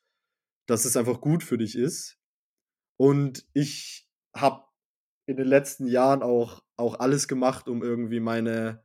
dass 0.66 0.84
es 0.84 0.96
einfach 0.96 1.20
gut 1.20 1.42
für 1.42 1.58
dich 1.58 1.76
ist. 1.76 2.16
Und 2.96 3.44
ich 3.52 4.08
habe 4.32 4.62
in 5.26 5.36
den 5.36 5.48
letzten 5.48 5.88
Jahren 5.88 6.22
auch, 6.22 6.62
auch 6.76 7.00
alles 7.00 7.26
gemacht, 7.26 7.68
um 7.68 7.82
irgendwie 7.82 8.20
meine, 8.20 8.84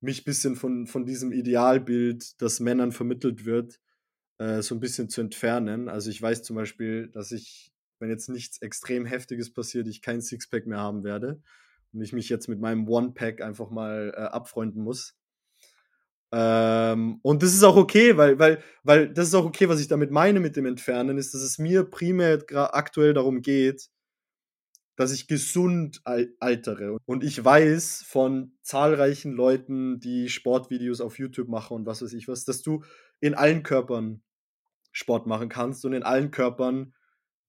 mich 0.00 0.22
ein 0.22 0.24
bisschen 0.24 0.56
von, 0.56 0.86
von 0.86 1.04
diesem 1.04 1.30
Idealbild, 1.30 2.40
das 2.40 2.58
Männern 2.58 2.92
vermittelt 2.92 3.44
wird, 3.44 3.80
äh, 4.38 4.62
so 4.62 4.74
ein 4.74 4.80
bisschen 4.80 5.10
zu 5.10 5.20
entfernen. 5.20 5.90
Also 5.90 6.08
ich 6.08 6.22
weiß 6.22 6.42
zum 6.42 6.56
Beispiel, 6.56 7.08
dass 7.08 7.32
ich, 7.32 7.74
wenn 7.98 8.08
jetzt 8.08 8.30
nichts 8.30 8.62
extrem 8.62 9.04
Heftiges 9.04 9.52
passiert, 9.52 9.88
ich 9.88 10.00
kein 10.00 10.22
Sixpack 10.22 10.66
mehr 10.66 10.78
haben 10.78 11.04
werde 11.04 11.42
und 11.92 12.02
ich 12.02 12.12
mich 12.12 12.28
jetzt 12.28 12.48
mit 12.48 12.60
meinem 12.60 12.88
One-Pack 12.88 13.40
einfach 13.40 13.70
mal 13.70 14.12
äh, 14.14 14.20
abfreunden 14.20 14.82
muss. 14.82 15.14
Ähm, 16.30 17.20
und 17.22 17.42
das 17.42 17.54
ist 17.54 17.62
auch 17.62 17.76
okay, 17.76 18.16
weil, 18.16 18.38
weil, 18.38 18.62
weil 18.82 19.12
das 19.12 19.28
ist 19.28 19.34
auch 19.34 19.46
okay, 19.46 19.68
was 19.68 19.80
ich 19.80 19.88
damit 19.88 20.10
meine 20.10 20.40
mit 20.40 20.56
dem 20.56 20.66
Entfernen, 20.66 21.16
ist, 21.16 21.32
dass 21.32 21.40
es 21.40 21.58
mir 21.58 21.84
primär 21.84 22.42
aktuell 22.74 23.14
darum 23.14 23.40
geht, 23.40 23.88
dass 24.96 25.12
ich 25.12 25.28
gesund 25.28 26.00
al 26.04 26.34
altere. 26.40 26.98
Und 27.06 27.24
ich 27.24 27.42
weiß 27.42 28.02
von 28.06 28.52
zahlreichen 28.62 29.32
Leuten, 29.32 30.00
die 30.00 30.28
Sportvideos 30.28 31.00
auf 31.00 31.18
YouTube 31.18 31.48
machen 31.48 31.76
und 31.76 31.86
was 31.86 32.02
weiß 32.02 32.12
ich 32.12 32.28
was, 32.28 32.44
dass 32.44 32.62
du 32.62 32.82
in 33.20 33.34
allen 33.34 33.62
Körpern 33.62 34.22
Sport 34.92 35.26
machen 35.26 35.48
kannst 35.48 35.84
und 35.84 35.92
in 35.92 36.02
allen 36.02 36.30
Körpern 36.30 36.94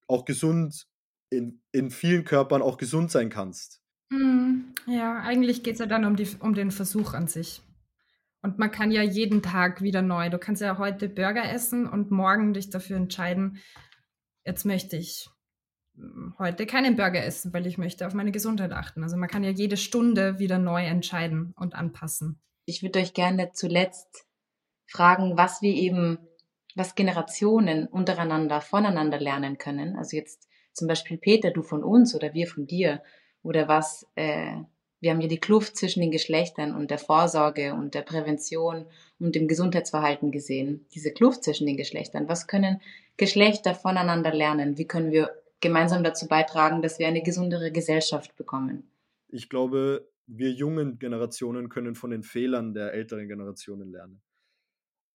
auch 0.08 0.26
gesund, 0.26 0.88
in, 1.32 1.62
in 1.72 1.90
vielen 1.90 2.24
Körpern 2.24 2.62
auch 2.62 2.78
gesund 2.78 3.12
sein 3.12 3.30
kannst. 3.30 3.79
Mhm. 4.10 4.74
Ja, 4.88 5.20
eigentlich 5.20 5.64
geht 5.64 5.74
es 5.74 5.80
ja 5.80 5.86
dann 5.86 6.06
um, 6.06 6.16
die, 6.16 6.28
um 6.40 6.54
den 6.54 6.72
Versuch 6.72 7.14
an 7.14 7.28
sich. 7.28 7.62
Und 8.42 8.58
man 8.58 8.72
kann 8.72 8.92
ja 8.92 9.04
jeden 9.04 9.42
Tag 9.42 9.82
wieder 9.82 10.02
neu. 10.02 10.30
Du 10.30 10.38
kannst 10.38 10.62
ja 10.62 10.78
heute 10.78 11.10
Burger 11.10 11.52
essen 11.52 11.88
und 11.88 12.10
morgen 12.10 12.54
dich 12.54 12.70
dafür 12.70 12.98
entscheiden, 12.98 13.60
jetzt 14.46 14.66
möchte 14.66 14.96
ich 14.96 15.30
hm, 15.96 16.36
heute 16.40 16.66
keinen 16.66 16.96
Burger 16.96 17.24
essen, 17.24 17.54
weil 17.54 17.68
ich 17.68 17.78
möchte 17.78 18.08
auf 18.08 18.14
meine 18.14 18.32
Gesundheit 18.32 18.72
achten. 18.72 19.04
Also 19.04 19.18
man 19.18 19.30
kann 19.30 19.44
ja 19.44 19.52
jede 19.52 19.78
Stunde 19.78 20.40
wieder 20.40 20.58
neu 20.58 20.86
entscheiden 20.86 21.54
und 21.58 21.76
anpassen. 21.76 22.40
Ich 22.66 22.82
würde 22.82 23.00
euch 23.00 23.14
gerne 23.14 23.52
zuletzt 23.52 24.26
fragen, 24.88 25.38
was 25.38 25.62
wir 25.62 25.74
eben, 25.74 26.18
was 26.76 26.96
Generationen 26.96 27.88
untereinander 27.88 28.62
voneinander 28.62 29.20
lernen 29.20 29.58
können. 29.58 29.98
Also 29.98 30.16
jetzt 30.16 30.48
zum 30.74 30.88
Beispiel 30.88 31.18
Peter, 31.18 31.52
du 31.52 31.62
von 31.62 31.84
uns 31.84 32.16
oder 32.16 32.34
wir 32.34 32.48
von 32.48 32.66
dir 32.66 33.02
oder 33.44 33.68
was, 33.68 34.06
äh, 34.16 34.56
wir 35.02 35.12
haben 35.12 35.22
ja 35.22 35.28
die 35.28 35.40
Kluft 35.40 35.78
zwischen 35.78 36.02
den 36.02 36.12
Geschlechtern 36.12 36.76
und 36.76 36.92
der 36.92 36.98
Vorsorge 36.98 37.74
und 37.74 37.94
der 37.94 38.02
Prävention 38.02 38.86
und 39.18 39.36
dem 39.36 39.48
Gesundheitsverhalten 39.48 40.32
gesehen. 40.32 40.86
Diese 40.94 41.12
Kluft 41.12 41.44
zwischen 41.44 41.68
den 41.68 41.78
Geschlechtern. 41.78 42.28
Was 42.28 42.48
können 42.48 42.82
Geschlechter 43.18 43.76
voneinander 43.76 44.34
lernen? 44.34 44.78
Wie 44.78 44.88
können 44.88 45.12
wir 45.12 45.32
gemeinsam 45.62 46.04
dazu 46.04 46.28
beitragen, 46.28 46.82
dass 46.82 47.00
wir 47.00 47.08
eine 47.08 47.22
gesundere 47.22 47.72
Gesellschaft 47.72 48.36
bekommen? 48.36 48.90
Ich 49.30 49.50
glaube, 49.50 50.10
wir 50.28 50.52
jungen 50.52 51.00
Generationen 51.00 51.70
können 51.70 51.96
von 51.96 52.12
den 52.12 52.24
Fehlern 52.24 52.74
der 52.74 52.94
älteren 52.94 53.28
Generationen 53.28 53.92
lernen. 53.92 54.22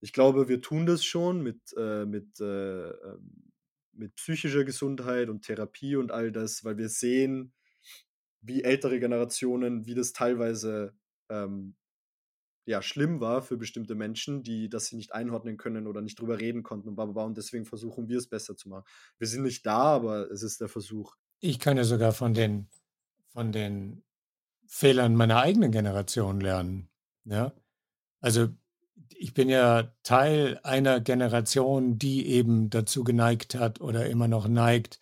Ich 0.01 0.13
glaube, 0.13 0.49
wir 0.49 0.61
tun 0.61 0.87
das 0.87 1.05
schon 1.05 1.43
mit, 1.43 1.61
äh, 1.77 2.05
mit, 2.05 2.41
äh, 2.41 2.89
ähm, 2.91 3.53
mit 3.93 4.15
psychischer 4.17 4.65
Gesundheit 4.65 5.29
und 5.29 5.43
Therapie 5.43 5.97
und 5.97 6.11
all 6.11 6.33
das, 6.33 6.65
weil 6.65 6.77
wir 6.77 6.89
sehen, 6.89 7.53
wie 8.45 8.63
ältere 8.63 9.01
Generationen, 9.01 9.87
wie 9.87 9.95
das 9.95 10.13
teilweise 10.13 10.95
ähm, 11.31 11.75
ja, 12.67 12.81
schlimm 12.81 13.21
war 13.21 13.43
für 13.43 13.57
bestimmte 13.57 13.95
Menschen, 13.95 14.43
die 14.43 14.69
das 14.69 14.87
sie 14.87 14.97
nicht 14.97 15.13
einordnen 15.13 15.57
können 15.57 15.87
oder 15.87 16.01
nicht 16.01 16.19
drüber 16.19 16.39
reden 16.41 16.63
konnten 16.63 16.89
und 16.89 16.95
bla, 16.95 17.05
und 17.05 17.37
deswegen 17.37 17.67
versuchen 17.67 18.09
wir 18.09 18.19
es 18.19 18.29
besser 18.29 18.57
zu 18.57 18.69
machen. 18.69 18.85
Wir 19.19 19.27
sind 19.27 19.43
nicht 19.43 19.67
da, 19.67 19.83
aber 19.83 20.31
es 20.31 20.43
ist 20.43 20.61
der 20.61 20.69
Versuch. 20.69 21.15
Ich 21.41 21.59
kann 21.59 21.77
ja 21.77 21.85
sogar 21.85 22.13
von 22.13 22.33
den, 22.33 22.69
von 23.29 23.53
den 23.53 24.03
Fehlern 24.67 25.15
meiner 25.15 25.41
eigenen 25.41 25.73
Generation 25.73 26.41
lernen. 26.41 26.89
Ja? 27.25 27.53
Also 28.21 28.49
ich 29.11 29.35
bin 29.35 29.49
ja 29.49 29.95
Teil 30.03 30.59
einer 30.63 31.01
Generation, 31.01 31.99
die 31.99 32.27
eben 32.27 32.71
dazu 32.71 33.05
geneigt 33.05 33.55
hat 33.55 33.81
oder 33.81 34.09
immer 34.09 34.29
noch 34.29 34.49
neigt, 34.49 35.01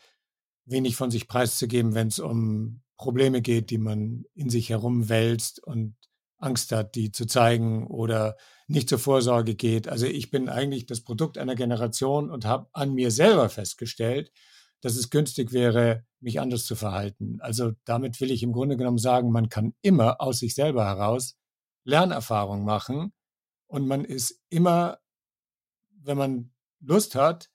wenig 0.64 0.96
von 0.96 1.10
sich 1.10 1.28
preiszugeben, 1.28 1.94
wenn 1.94 2.08
es 2.08 2.18
um 2.18 2.82
Probleme 3.02 3.42
geht, 3.42 3.70
die 3.70 3.78
man 3.78 4.24
in 4.34 4.48
sich 4.48 4.70
herumwälzt 4.70 5.58
und 5.62 5.96
Angst 6.38 6.70
hat, 6.70 6.94
die 6.94 7.10
zu 7.10 7.26
zeigen 7.26 7.86
oder 7.88 8.36
nicht 8.68 8.88
zur 8.88 9.00
Vorsorge 9.00 9.56
geht. 9.56 9.88
Also 9.88 10.06
ich 10.06 10.30
bin 10.30 10.48
eigentlich 10.48 10.86
das 10.86 11.02
Produkt 11.02 11.36
einer 11.36 11.56
Generation 11.56 12.30
und 12.30 12.44
habe 12.44 12.68
an 12.72 12.94
mir 12.94 13.10
selber 13.10 13.48
festgestellt, 13.48 14.32
dass 14.80 14.94
es 14.94 15.10
günstig 15.10 15.52
wäre, 15.52 16.04
mich 16.20 16.40
anders 16.40 16.64
zu 16.64 16.76
verhalten. 16.76 17.38
Also 17.40 17.72
damit 17.84 18.20
will 18.20 18.30
ich 18.30 18.44
im 18.44 18.52
Grunde 18.52 18.76
genommen 18.76 18.98
sagen, 18.98 19.32
man 19.32 19.48
kann 19.48 19.74
immer 19.82 20.20
aus 20.20 20.38
sich 20.38 20.54
selber 20.54 20.84
heraus 20.84 21.36
Lernerfahrung 21.84 22.64
machen 22.64 23.12
und 23.66 23.88
man 23.88 24.04
ist 24.04 24.40
immer, 24.48 24.98
wenn 25.90 26.18
man 26.18 26.52
Lust 26.80 27.16
hat 27.16 27.50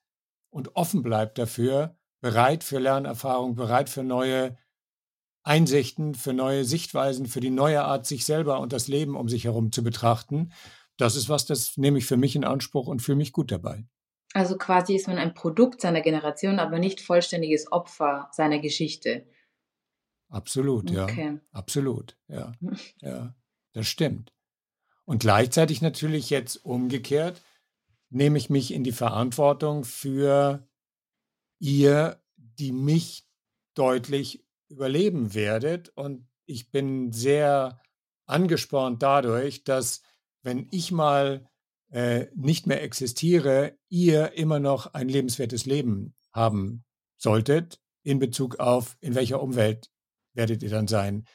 und 0.50 0.76
offen 0.76 1.04
bleibt 1.04 1.38
dafür, 1.38 1.98
bereit 2.20 2.64
für 2.66 2.80
Lernerfahrung, 2.80 3.56
bereit 3.56 3.90
für 3.90 4.04
neue 4.04 4.58
Einsichten, 5.48 6.14
für 6.14 6.34
neue 6.34 6.66
Sichtweisen, 6.66 7.26
für 7.26 7.40
die 7.40 7.50
neue 7.50 7.84
Art, 7.84 8.06
sich 8.06 8.26
selber 8.26 8.60
und 8.60 8.74
das 8.74 8.88
Leben 8.88 9.16
um 9.16 9.30
sich 9.30 9.46
herum 9.46 9.72
zu 9.72 9.84
betrachten. 9.84 10.52
Das 10.98 11.16
ist 11.16 11.30
was, 11.30 11.46
das 11.46 11.78
nehme 11.78 12.00
ich 12.00 12.06
für 12.06 12.18
mich 12.18 12.36
in 12.36 12.44
Anspruch 12.44 12.88
und 12.88 13.02
fühle 13.02 13.18
mich 13.18 13.32
gut 13.32 13.52
dabei. 13.52 13.86
Also 14.34 14.58
quasi 14.58 14.96
ist 14.96 15.08
man 15.08 15.18
ein 15.18 15.34
Produkt 15.34 15.82
seiner 15.82 16.02
Generation, 16.02 16.60
aber 16.60 16.80
nicht 16.80 17.02
vollständiges 17.02 17.72
Opfer 17.72 18.30
seiner 18.34 18.60
Geschichte. 18.60 19.26
Absolut, 20.30 20.92
ja. 20.92 21.04
Okay. 21.06 21.40
Absolut, 21.52 22.18
ja. 22.28 22.52
Ja, 23.02 23.34
das 23.74 23.88
stimmt. 23.88 24.34
Und 25.06 25.20
gleichzeitig 25.20 25.82
natürlich 25.82 26.30
jetzt 26.30 26.58
umgekehrt 26.66 27.42
nehme 28.10 28.38
ich 28.38 28.50
mich 28.50 28.74
in 28.74 28.84
die 28.84 28.92
Verantwortung 28.92 29.86
für 29.86 30.68
ihr, 31.60 32.22
die 32.36 32.74
mich 32.74 33.26
deutlich 33.74 34.47
überleben 34.70 35.34
werdet. 35.34 35.90
Und 35.90 36.28
ich 36.46 36.72
bin 36.72 37.12
sehr 37.12 37.80
angespornt 38.26 39.02
dadurch, 39.04 39.64
dass 39.64 40.02
wenn 40.44 40.68
ich 40.72 40.92
mal 40.92 41.48
äh, 41.90 42.28
nicht 42.36 42.68
mehr 42.68 42.84
existiere, 42.84 43.78
ihr 43.90 44.34
immer 44.34 44.60
noch 44.60 44.94
ein 44.94 45.10
lebenswertes 45.10 45.66
Leben 45.66 46.16
haben 46.34 46.86
solltet 47.18 47.80
in 48.04 48.20
Bezug 48.20 48.60
auf, 48.60 48.98
in 49.02 49.16
welcher 49.16 49.42
Umwelt 49.42 49.90
werdet 50.34 50.64
ihr 50.64 50.70
dann 50.70 50.88
sein? 50.88 51.26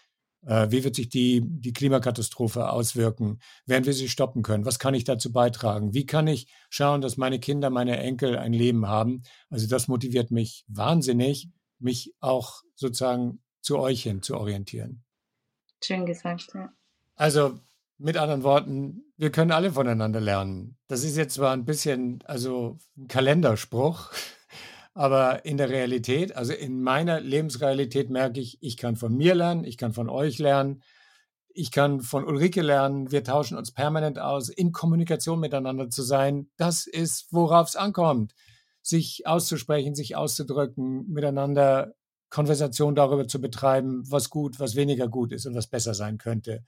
Äh, 0.47 0.71
wie 0.71 0.85
wird 0.85 0.97
sich 0.97 1.09
die, 1.09 1.43
die 1.45 1.73
Klimakatastrophe 1.73 2.71
auswirken? 2.71 3.39
Werden 3.67 3.85
wir 3.85 3.93
sie 3.93 4.09
stoppen 4.09 4.43
können? 4.43 4.65
Was 4.65 4.79
kann 4.79 4.95
ich 4.95 5.05
dazu 5.05 5.33
beitragen? 5.33 5.95
Wie 5.95 6.07
kann 6.07 6.27
ich 6.27 6.53
schauen, 6.71 7.01
dass 7.01 7.17
meine 7.17 7.39
Kinder, 7.39 7.71
meine 7.71 7.99
Enkel 7.99 8.37
ein 8.37 8.53
Leben 8.53 8.87
haben? 8.87 9.23
Also 9.51 9.67
das 9.67 9.89
motiviert 9.89 10.31
mich 10.31 10.65
wahnsinnig, 10.69 11.51
mich 11.79 12.15
auch 12.21 12.63
sozusagen 12.83 13.43
zu 13.63 13.79
euch 13.79 14.03
hin 14.03 14.23
zu 14.23 14.37
orientieren. 14.37 15.05
Schön 15.83 16.05
gesagt, 16.05 16.53
ja. 16.55 16.73
Also 17.17 17.59
mit 17.99 18.17
anderen 18.17 18.43
Worten, 18.43 19.05
wir 19.17 19.31
können 19.31 19.53
alle 19.53 19.73
voneinander 19.73 20.21
lernen. 20.21 20.77
Das 20.89 21.05
ist 21.05 21.17
jetzt 21.17 21.35
zwar 21.35 21.53
ein 21.53 21.65
bisschen, 21.65 22.23
also 22.25 22.79
ein 22.97 23.09
Kalenderspruch, 23.09 24.11
aber 24.95 25.45
in 25.45 25.57
der 25.57 25.71
Realität, 25.71 26.37
also 26.37 26.53
in 26.53 26.83
meiner 26.83 27.21
Lebensrealität 27.21 28.11
merke 28.11 28.41
ich, 28.41 28.59
ich 28.61 28.77
kann 28.77 28.97
von 28.97 29.17
mir 29.17 29.35
lernen, 29.35 29.65
ich 29.65 29.79
kann 29.79 29.93
von 29.93 30.09
euch 30.09 30.39
lernen, 30.39 30.83
ich 31.55 31.71
kann 31.71 32.01
von 32.01 32.25
Ulrike 32.25 32.63
lernen, 32.63 33.13
wir 33.13 33.25
tauschen 33.25 33.57
uns 33.57 33.73
permanent 33.73 34.19
aus, 34.19 34.49
in 34.49 34.73
Kommunikation 34.73 35.39
miteinander 35.39 35.91
zu 35.91 36.03
sein. 36.03 36.51
Das 36.57 36.87
ist, 36.87 37.29
worauf 37.31 37.69
es 37.69 37.77
ankommt. 37.77 38.35
Sich 38.81 39.27
auszusprechen, 39.27 39.95
sich 39.95 40.17
auszudrücken, 40.17 41.09
miteinander 41.09 41.95
Konversation 42.33 42.95
darüber 42.95 43.29
zu 43.29 43.41
betreiben, 43.41 44.03
was 44.11 44.31
gut, 44.31 44.59
was 44.59 44.75
weniger 44.75 45.07
gut 45.07 45.33
ist 45.33 45.47
und 45.47 45.55
was 45.55 45.67
besser 45.67 45.95
sein 45.95 46.19
könnte. 46.19 46.65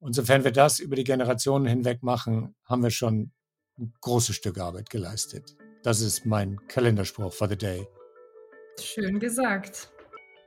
Und 0.00 0.14
sofern 0.14 0.44
wir 0.44 0.52
das 0.52 0.78
über 0.78 0.96
die 0.96 1.04
Generationen 1.04 1.66
hinweg 1.66 2.02
machen, 2.02 2.54
haben 2.64 2.82
wir 2.82 2.90
schon 2.90 3.32
ein 3.78 3.94
großes 4.00 4.36
Stück 4.36 4.58
Arbeit 4.58 4.90
geleistet. 4.90 5.56
Das 5.82 6.00
ist 6.02 6.26
mein 6.26 6.58
Kalenderspruch 6.68 7.32
for 7.32 7.48
the 7.48 7.56
day. 7.56 7.86
Schön 8.78 9.18
gesagt. 9.18 9.90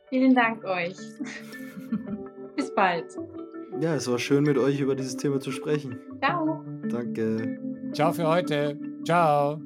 Vielen 0.09 0.35
Dank 0.35 0.63
euch. 0.63 0.95
Bis 2.55 2.73
bald. 2.75 3.17
Ja, 3.79 3.95
es 3.95 4.07
war 4.09 4.19
schön 4.19 4.43
mit 4.43 4.57
euch 4.57 4.79
über 4.79 4.95
dieses 4.95 5.17
Thema 5.17 5.39
zu 5.39 5.51
sprechen. 5.51 5.99
Ciao. 6.19 6.63
Danke. 6.87 7.57
Ciao 7.93 8.13
für 8.13 8.27
heute. 8.27 8.77
Ciao. 9.05 9.59